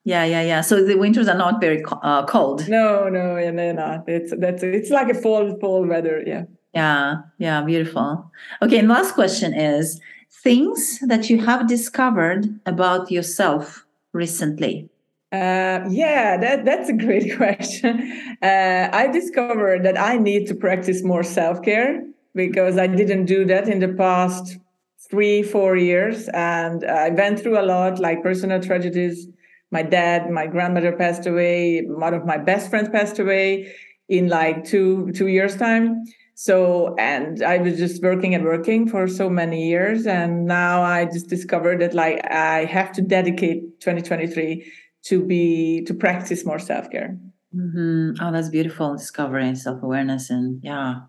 yeah, 0.04 0.26
yeah, 0.26 0.42
yeah. 0.42 0.62
So 0.62 0.86
the 0.86 0.96
winters 0.96 1.30
are 1.30 1.38
not 1.38 1.62
very 1.62 1.84
uh, 2.04 2.26
cold. 2.26 2.68
No, 2.68 3.08
no, 3.08 3.38
yeah, 3.38 3.52
no, 3.52 3.72
no. 3.72 4.04
It's 4.08 4.34
that's 4.38 4.62
it's 4.62 4.90
like 4.90 5.10
a 5.10 5.14
fall 5.14 5.58
fall 5.60 5.88
weather. 5.88 6.22
Yeah. 6.26 6.44
Yeah, 6.74 7.18
yeah, 7.38 7.62
beautiful. 7.64 8.32
Okay, 8.62 8.80
and 8.80 8.88
last 8.88 9.14
question 9.14 9.54
is 9.54 10.00
things 10.32 11.00
that 11.02 11.30
you 11.30 11.39
have 11.39 11.67
discovered 11.67 12.60
about 12.65 13.12
yourself 13.12 13.86
recently? 14.13 14.89
Uh, 15.32 15.80
yeah, 15.89 16.36
that, 16.38 16.65
that's 16.65 16.89
a 16.89 16.94
great 16.94 17.38
question. 17.38 18.12
Uh, 18.41 18.89
I 18.91 19.08
discovered 19.08 19.84
that 19.84 20.00
I 20.00 20.17
need 20.17 20.48
to 20.48 20.56
practice 20.56 21.04
more 21.04 21.24
self 21.24 21.62
care 21.62 22.04
because 22.36 22.78
I 22.78 22.88
didn't 22.88 23.26
do 23.26 23.46
that 23.46 23.67
in 23.70 23.80
the 23.80 23.89
past 23.89 24.58
three, 25.10 25.44
four 25.44 25.76
years. 25.76 26.30
And 26.30 26.84
I 26.86 27.10
went 27.10 27.39
through 27.39 27.60
a 27.60 27.63
lot, 27.63 28.00
like 28.00 28.24
personal 28.24 28.62
tragedies. 28.62 29.28
My 29.72 29.84
dad, 29.84 30.30
my 30.30 30.48
grandmother 30.48 30.91
passed 30.94 31.26
away. 31.26 31.82
One 31.86 32.13
of 32.13 32.26
my 32.26 32.38
best 32.38 32.70
friends 32.70 32.89
passed 32.89 33.20
away 33.20 33.74
in 34.10 34.28
like 34.28 34.65
two 34.65 35.12
two 35.13 35.28
years 35.28 35.56
time. 35.56 36.04
So 36.42 36.96
and 36.98 37.44
I 37.44 37.60
was 37.60 37.78
just 37.78 38.02
working 38.02 38.34
and 38.34 38.44
working 38.44 38.90
for 38.90 39.08
so 39.08 39.30
many 39.30 39.70
years, 39.70 40.08
and 40.08 40.48
now 40.48 40.82
I 40.82 41.06
just 41.06 41.28
discovered 41.28 41.82
that 41.82 41.94
like 41.94 42.20
I 42.26 42.66
have 42.66 42.92
to 42.94 43.02
dedicate 43.04 43.80
2023 43.80 44.66
to 45.04 45.24
be 45.24 45.84
to 45.86 45.94
practice 45.94 46.44
more 46.44 46.58
self 46.58 46.90
care. 46.90 47.16
Mm-hmm. 47.56 48.14
Oh, 48.20 48.32
that's 48.32 48.50
beautiful 48.50 48.98
discovery, 48.98 49.54
self 49.54 49.84
awareness, 49.84 50.32
and 50.32 50.60
yeah, 50.64 51.02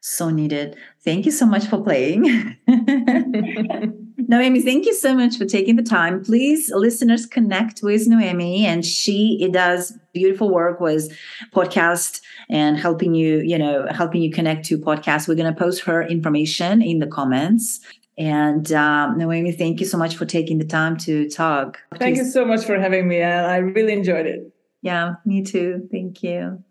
so 0.00 0.28
needed. 0.28 0.76
Thank 1.02 1.24
you 1.24 1.32
so 1.32 1.46
much 1.46 1.64
for 1.64 1.82
playing. 1.82 2.58
Noemi, 4.28 4.60
thank 4.60 4.84
you 4.84 4.92
so 4.92 5.14
much 5.14 5.38
for 5.38 5.46
taking 5.46 5.76
the 5.76 5.82
time. 5.82 6.22
Please, 6.22 6.70
listeners, 6.70 7.24
connect 7.24 7.82
with 7.82 8.06
Noemi, 8.06 8.66
and 8.66 8.84
she 8.84 9.38
it 9.40 9.52
does 9.52 9.98
beautiful 10.12 10.50
work 10.50 10.80
with 10.80 11.10
podcast 11.50 12.20
and 12.50 12.76
helping 12.78 13.14
you, 13.14 13.38
you 13.38 13.56
know, 13.56 13.86
helping 13.90 14.20
you 14.20 14.30
connect 14.30 14.66
to 14.66 14.76
podcasts. 14.76 15.26
We're 15.26 15.34
going 15.34 15.52
to 15.52 15.58
post 15.58 15.82
her 15.84 16.02
information 16.02 16.82
in 16.82 16.98
the 16.98 17.06
comments. 17.06 17.80
And 18.18 18.70
um, 18.72 19.16
Noemi, 19.16 19.52
thank 19.52 19.80
you 19.80 19.86
so 19.86 19.96
much 19.96 20.16
for 20.16 20.26
taking 20.26 20.58
the 20.58 20.66
time 20.66 20.98
to 20.98 21.30
talk. 21.30 21.78
Thank 21.94 22.16
Please. 22.16 22.26
you 22.26 22.30
so 22.30 22.44
much 22.44 22.64
for 22.64 22.78
having 22.78 23.08
me. 23.08 23.22
I 23.22 23.58
really 23.58 23.94
enjoyed 23.94 24.26
it. 24.26 24.52
Yeah, 24.82 25.14
me 25.24 25.42
too. 25.42 25.88
Thank 25.90 26.22
you. 26.22 26.62